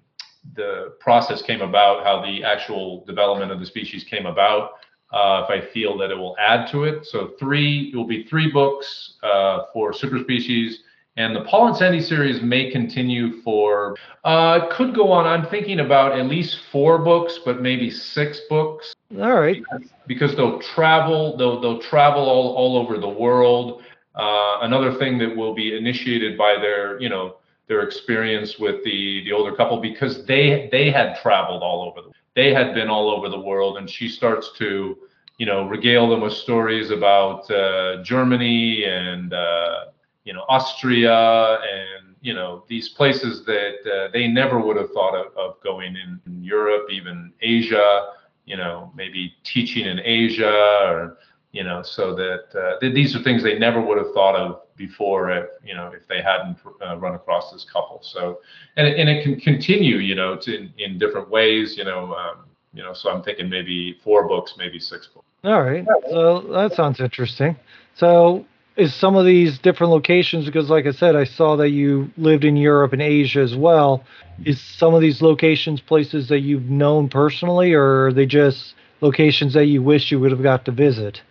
the 0.55 0.93
process 0.99 1.41
came 1.41 1.61
about, 1.61 2.03
how 2.03 2.21
the 2.21 2.43
actual 2.43 3.05
development 3.05 3.51
of 3.51 3.59
the 3.59 3.65
species 3.65 4.03
came 4.03 4.25
about 4.25 4.71
uh, 5.11 5.45
if 5.47 5.49
I 5.49 5.65
feel 5.73 5.97
that 5.97 6.11
it 6.11 6.15
will 6.15 6.35
add 6.37 6.69
to 6.71 6.83
it. 6.83 7.05
So 7.05 7.31
three, 7.39 7.91
it 7.93 7.95
will 7.95 8.07
be 8.07 8.23
three 8.25 8.51
books 8.51 9.15
uh, 9.23 9.63
for 9.73 9.93
super 9.93 10.19
species. 10.19 10.79
And 11.19 11.35
the 11.35 11.41
Paul 11.41 11.67
and 11.67 11.75
Sandy 11.75 11.99
series 11.99 12.41
may 12.41 12.71
continue 12.71 13.41
for, 13.41 13.97
uh, 14.23 14.67
could 14.71 14.95
go 14.95 15.11
on. 15.11 15.27
I'm 15.27 15.45
thinking 15.47 15.81
about 15.81 16.17
at 16.17 16.27
least 16.27 16.61
four 16.71 16.97
books, 16.97 17.41
but 17.43 17.61
maybe 17.61 17.91
six 17.91 18.39
books. 18.47 18.95
All 19.19 19.37
right. 19.37 19.61
Because, 20.07 20.33
they'll 20.37 20.61
travel, 20.61 21.35
they'll, 21.35 21.59
they'll 21.59 21.81
travel 21.81 22.23
all, 22.23 22.55
all 22.55 22.77
over 22.77 22.97
the 22.97 23.09
world. 23.09 23.81
Uh, 24.15 24.59
another 24.61 24.93
thing 24.93 25.17
that 25.17 25.35
will 25.35 25.53
be 25.53 25.77
initiated 25.77 26.37
by 26.37 26.55
their, 26.55 26.97
you 27.01 27.09
know, 27.09 27.35
their 27.67 27.81
experience 27.81 28.57
with 28.57 28.81
the 28.83 29.23
the 29.25 29.31
older 29.31 29.55
couple 29.55 29.79
because 29.79 30.25
they 30.25 30.67
they 30.71 30.89
had 30.89 31.15
traveled 31.21 31.61
all 31.61 31.83
over 31.83 32.01
the 32.01 32.13
they 32.35 32.51
had 32.51 32.73
been 32.73 32.89
all 32.89 33.11
over 33.11 33.29
the 33.29 33.39
world, 33.39 33.77
and 33.77 33.87
she 33.87 34.07
starts 34.09 34.51
to, 34.57 34.97
you 35.37 35.45
know, 35.45 35.67
regale 35.67 36.09
them 36.09 36.21
with 36.21 36.33
stories 36.33 36.89
about 36.89 37.49
uh, 37.51 38.01
Germany 38.03 38.85
and 38.85 39.33
uh, 39.33 39.85
you 40.29 40.35
know 40.35 40.45
Austria 40.47 41.57
and 41.75 42.15
you 42.21 42.35
know 42.35 42.63
these 42.67 42.87
places 42.89 43.43
that 43.45 43.77
uh, 43.95 44.11
they 44.13 44.27
never 44.27 44.59
would 44.59 44.77
have 44.77 44.91
thought 44.91 45.15
of, 45.15 45.35
of 45.35 45.59
going 45.63 45.95
in, 46.03 46.21
in 46.27 46.43
Europe, 46.43 46.85
even 46.91 47.33
Asia. 47.41 48.11
You 48.45 48.57
know, 48.57 48.91
maybe 48.95 49.33
teaching 49.43 49.85
in 49.85 49.99
Asia 49.99 50.55
or 50.87 51.17
you 51.51 51.63
know, 51.63 51.81
so 51.81 52.13
that 52.13 52.45
uh, 52.55 52.79
th- 52.79 52.93
these 52.93 53.15
are 53.15 53.23
things 53.23 53.41
they 53.41 53.57
never 53.57 53.81
would 53.81 53.97
have 53.97 54.11
thought 54.13 54.35
of 54.35 54.61
before 54.75 55.31
if 55.31 55.47
you 55.63 55.75
know 55.75 55.87
if 55.99 56.07
they 56.07 56.21
hadn't 56.21 56.57
uh, 56.85 56.95
run 56.97 57.15
across 57.15 57.51
this 57.51 57.65
couple. 57.73 57.99
So 58.03 58.39
and 58.77 58.87
it, 58.87 58.99
and 58.99 59.09
it 59.09 59.23
can 59.23 59.39
continue, 59.39 59.97
you 59.97 60.13
know, 60.13 60.35
to 60.43 60.55
in, 60.55 60.73
in 60.77 60.99
different 60.99 61.27
ways, 61.29 61.75
you 61.75 61.85
know, 61.85 62.13
um, 62.13 62.45
you 62.73 62.83
know. 62.83 62.93
So 62.93 63.09
I'm 63.09 63.23
thinking 63.23 63.49
maybe 63.49 63.99
four 64.03 64.27
books, 64.27 64.53
maybe 64.59 64.79
six 64.79 65.07
books. 65.07 65.25
All 65.43 65.63
right, 65.63 65.85
so 66.09 66.41
that 66.51 66.73
sounds 66.73 66.99
interesting. 66.99 67.55
So 67.95 68.45
is 68.79 68.93
some 68.95 69.15
of 69.15 69.25
these 69.25 69.59
different 69.59 69.91
locations 69.91 70.45
because 70.45 70.69
like 70.69 70.85
i 70.85 70.91
said 70.91 71.15
i 71.15 71.23
saw 71.23 71.55
that 71.55 71.69
you 71.69 72.09
lived 72.17 72.43
in 72.43 72.55
europe 72.55 72.93
and 72.93 73.01
asia 73.01 73.39
as 73.39 73.55
well 73.55 74.03
is 74.45 74.61
some 74.61 74.93
of 74.93 75.01
these 75.01 75.21
locations 75.21 75.81
places 75.81 76.29
that 76.29 76.39
you've 76.39 76.69
known 76.69 77.09
personally 77.09 77.73
or 77.73 78.07
are 78.07 78.13
they 78.13 78.25
just 78.25 78.73
locations 79.01 79.53
that 79.53 79.65
you 79.65 79.81
wish 79.81 80.11
you 80.11 80.19
would 80.19 80.31
have 80.31 80.43
got 80.43 80.65
to 80.65 80.71
visit? 80.71 81.21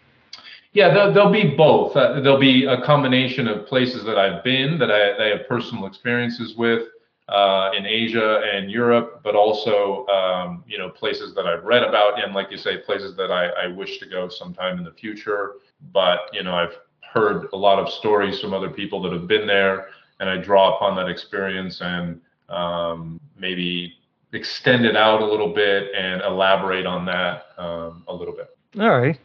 Yeah, 0.73 0.93
there'll, 0.93 1.13
there'll 1.13 1.33
be 1.33 1.55
both. 1.57 1.97
Uh, 1.97 2.21
there'll 2.21 2.39
be 2.39 2.67
a 2.67 2.81
combination 2.83 3.49
of 3.49 3.67
places 3.67 4.05
that 4.05 4.19
I've 4.19 4.45
been 4.45 4.79
that 4.79 4.91
I, 4.91 5.25
I 5.25 5.29
have 5.37 5.49
personal 5.49 5.87
experiences 5.87 6.55
with 6.57 6.83
uh, 7.29 7.71
in 7.77 7.87
Asia 7.87 8.43
and 8.53 8.71
Europe, 8.71 9.21
but 9.25 9.35
also 9.35 10.07
um, 10.07 10.65
you 10.67 10.79
know 10.79 10.91
places 10.91 11.35
that 11.35 11.47
I've 11.47 11.65
read 11.65 11.83
about 11.83 12.23
and, 12.23 12.35
like 12.35 12.51
you 12.51 12.59
say, 12.59 12.79
places 12.79 13.17
that 13.17 13.31
I, 13.31 13.47
I 13.49 13.67
wish 13.69 13.99
to 13.99 14.07
go 14.07 14.29
sometime 14.29 14.79
in 14.79 14.85
the 14.85 14.93
future. 14.93 15.55
But 15.93 16.21
you 16.33 16.43
know, 16.43 16.55
I've 16.55 16.77
heard 17.13 17.49
a 17.53 17.57
lot 17.57 17.79
of 17.79 17.93
stories 17.93 18.41
from 18.41 18.55
other 18.55 18.71
people 18.71 19.03
that 19.03 19.13
have 19.13 19.27
been 19.27 19.47
there, 19.47 19.89
and 20.21 20.29
I 20.29 20.37
draw 20.37 20.77
upon 20.77 20.97
that 20.97 21.09
experience 21.09 21.81
and 21.81 22.21
um, 22.49 23.21
maybe 23.39 23.95
extend 24.33 24.85
it 24.85 24.97
out 24.97 25.23
a 25.23 25.27
little 25.27 25.53
bit 25.55 25.93
and 25.95 26.23
elaborate 26.23 26.87
on 26.87 27.05
that 27.07 27.47
um, 27.57 28.05
a 28.09 28.15
little 28.15 28.35
bit. 28.35 28.57
All 28.79 29.01
right. 29.01 29.19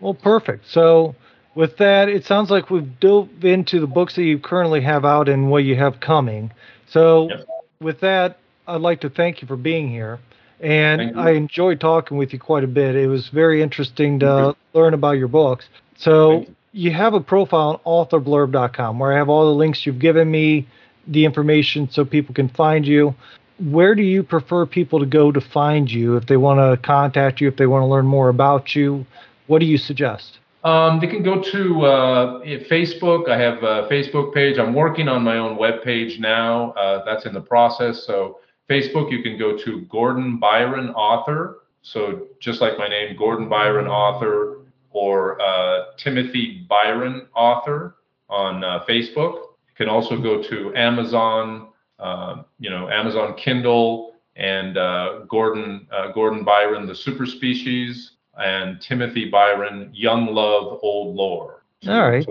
Well, 0.00 0.14
perfect. 0.14 0.66
So, 0.70 1.14
with 1.54 1.76
that, 1.78 2.08
it 2.08 2.24
sounds 2.24 2.50
like 2.50 2.70
we've 2.70 3.00
dove 3.00 3.44
into 3.44 3.80
the 3.80 3.86
books 3.86 4.14
that 4.14 4.22
you 4.22 4.38
currently 4.38 4.80
have 4.82 5.04
out 5.04 5.28
and 5.28 5.50
what 5.50 5.64
you 5.64 5.76
have 5.76 6.00
coming. 6.00 6.52
So, 6.86 7.28
yep. 7.30 7.46
with 7.80 8.00
that, 8.00 8.38
I'd 8.66 8.80
like 8.80 9.00
to 9.00 9.10
thank 9.10 9.42
you 9.42 9.48
for 9.48 9.56
being 9.56 9.88
here. 9.88 10.20
And 10.60 11.18
I 11.18 11.30
enjoyed 11.30 11.78
talking 11.80 12.16
with 12.16 12.32
you 12.32 12.38
quite 12.38 12.64
a 12.64 12.68
bit. 12.68 12.96
It 12.96 13.06
was 13.06 13.28
very 13.28 13.62
interesting 13.62 14.18
to 14.20 14.56
learn 14.72 14.92
about 14.92 15.12
your 15.12 15.28
books. 15.28 15.66
So, 15.96 16.40
you. 16.40 16.56
You 16.72 16.90
have 16.92 17.14
a 17.14 17.20
profile 17.20 17.80
on 17.84 18.06
authorblurb.com 18.06 18.98
where 18.98 19.12
I 19.12 19.16
have 19.16 19.28
all 19.28 19.46
the 19.46 19.54
links 19.56 19.86
you've 19.86 19.98
given 19.98 20.30
me, 20.30 20.66
the 21.06 21.24
information 21.24 21.90
so 21.90 22.04
people 22.04 22.34
can 22.34 22.48
find 22.48 22.86
you. 22.86 23.14
Where 23.58 23.94
do 23.94 24.02
you 24.02 24.22
prefer 24.22 24.66
people 24.66 25.00
to 25.00 25.06
go 25.06 25.32
to 25.32 25.40
find 25.40 25.90
you 25.90 26.16
if 26.16 26.26
they 26.26 26.36
want 26.36 26.58
to 26.60 26.80
contact 26.86 27.40
you, 27.40 27.48
if 27.48 27.56
they 27.56 27.66
want 27.66 27.82
to 27.82 27.86
learn 27.86 28.06
more 28.06 28.28
about 28.28 28.76
you? 28.76 29.04
What 29.46 29.58
do 29.58 29.66
you 29.66 29.78
suggest? 29.78 30.38
Um, 30.64 31.00
they 31.00 31.06
can 31.06 31.22
go 31.22 31.40
to 31.40 31.84
uh, 31.84 32.40
Facebook. 32.70 33.28
I 33.28 33.38
have 33.38 33.62
a 33.62 33.88
Facebook 33.88 34.34
page. 34.34 34.58
I'm 34.58 34.74
working 34.74 35.08
on 35.08 35.22
my 35.22 35.38
own 35.38 35.56
web 35.56 35.82
page 35.82 36.18
now. 36.18 36.72
Uh, 36.72 37.04
that's 37.04 37.26
in 37.26 37.32
the 37.32 37.40
process. 37.40 38.04
So 38.04 38.38
Facebook, 38.68 39.10
you 39.10 39.22
can 39.22 39.38
go 39.38 39.56
to 39.56 39.80
Gordon 39.82 40.38
Byron 40.38 40.90
Author. 40.90 41.60
So 41.82 42.26
just 42.40 42.60
like 42.60 42.76
my 42.76 42.88
name, 42.88 43.16
Gordon 43.16 43.48
Byron 43.48 43.86
Author, 43.86 44.57
or 44.90 45.40
uh, 45.40 45.84
Timothy 45.96 46.66
Byron 46.68 47.26
Author 47.34 47.96
on 48.28 48.64
uh, 48.64 48.84
Facebook. 48.88 49.34
You 49.34 49.74
can 49.76 49.88
also 49.88 50.16
go 50.20 50.42
to 50.42 50.74
Amazon, 50.74 51.68
uh, 51.98 52.42
you 52.58 52.70
know, 52.70 52.88
Amazon 52.88 53.34
Kindle, 53.36 54.14
and 54.36 54.76
uh, 54.76 55.20
Gordon 55.28 55.86
Gordon 56.14 56.44
Byron, 56.44 56.86
the 56.86 56.94
Super 56.94 57.26
Species 57.26 58.12
and 58.38 58.80
Timothy 58.80 59.28
Byron, 59.28 59.90
Young 59.92 60.26
Love, 60.26 60.78
Old 60.82 61.16
Lore. 61.16 61.64
All 61.86 62.10
right. 62.10 62.26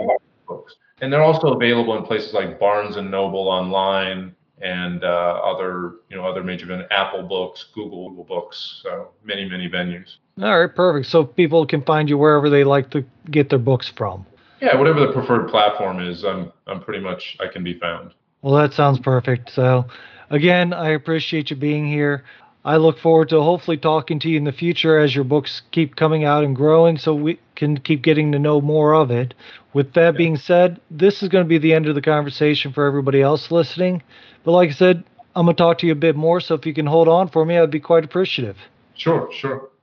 Books. 0.48 0.76
And 1.02 1.12
they're 1.12 1.22
also 1.22 1.54
available 1.54 1.98
in 1.98 2.04
places 2.04 2.34
like 2.34 2.60
Barnes 2.60 2.96
and 2.96 3.12
Noble 3.12 3.48
online 3.50 4.36
and 4.62 5.04
uh, 5.04 5.42
other, 5.44 5.96
you 6.10 6.18
know, 6.18 6.26
other 6.26 6.44
major 6.44 6.88
Apple 6.90 7.24
Books, 7.24 7.68
Google, 7.76 8.10
Google 8.10 8.24
Books, 8.24 8.82
so 8.82 9.12
many, 9.24 9.48
many 9.48 9.70
venues. 9.70 10.18
All 10.42 10.60
right, 10.60 10.74
perfect. 10.74 11.08
So 11.10 11.24
people 11.26 11.66
can 11.66 11.82
find 11.82 12.10
you 12.10 12.18
wherever 12.18 12.50
they 12.50 12.64
like 12.64 12.92
to 12.92 13.04
get 13.30 13.50
their 13.50 13.60
books 13.60 13.92
from. 13.96 14.26
Yeah, 14.62 14.76
whatever 14.78 15.00
the 15.00 15.14
preferred 15.14 15.50
platform 15.50 16.00
is, 16.00 16.24
I'm, 16.24 16.52
I'm 16.68 16.82
pretty 16.82 17.00
much 17.00 17.38
I 17.40 17.48
can 17.48 17.64
be 17.64 17.78
found. 17.80 18.14
Well, 18.42 18.56
that 18.56 18.74
sounds 18.74 19.00
perfect. 19.00 19.52
So, 19.52 19.86
again, 20.30 20.74
I 20.74 20.90
appreciate 20.90 21.50
you 21.50 21.56
being 21.56 21.88
here. 21.88 22.24
I 22.66 22.78
look 22.78 23.00
forward 23.00 23.30
to 23.30 23.42
hopefully 23.42 23.78
talking 23.78 24.20
to 24.20 24.30
you 24.30 24.38
in 24.38 24.44
the 24.44 24.52
future 24.52 24.98
as 24.98 25.16
your 25.16 25.24
books 25.24 25.62
keep 25.72 25.96
coming 25.96 26.26
out 26.26 26.44
and 26.44 26.56
growing 26.56 26.98
so 26.98 27.16
we 27.16 27.40
can 27.56 27.78
keep 27.78 28.02
getting 28.02 28.32
to 28.34 28.40
know 28.40 28.60
more 28.60 28.94
of 28.94 29.10
it. 29.10 29.34
With 29.74 29.94
that 29.94 30.18
being 30.18 30.38
said, 30.38 30.82
this 30.92 31.24
is 31.24 31.30
going 31.30 31.46
to 31.46 31.48
be 31.48 31.60
the 31.60 31.74
end 31.74 31.88
of 31.88 31.96
the 31.96 32.02
conversation 32.02 32.74
for 32.74 32.86
everybody 32.86 33.22
else 33.22 33.52
listening. 33.52 34.04
But 34.44 34.52
like 34.52 34.70
I 34.70 34.74
said, 34.74 35.04
I'm 35.36 35.46
going 35.46 35.56
to 35.56 35.64
talk 35.64 35.78
to 35.80 35.86
you 35.86 35.94
a 35.94 35.96
bit 35.96 36.16
more. 36.16 36.42
So 36.42 36.56
if 36.56 36.66
you 36.66 36.74
can 36.74 36.88
hold 36.88 37.08
on 37.08 37.30
for 37.30 37.46
me, 37.46 37.58
I'd 37.58 37.72
be 37.72 37.80
quite 37.80 38.04
appreciative. 38.04 38.58
Sure, 38.96 39.30
sure. 39.32 39.70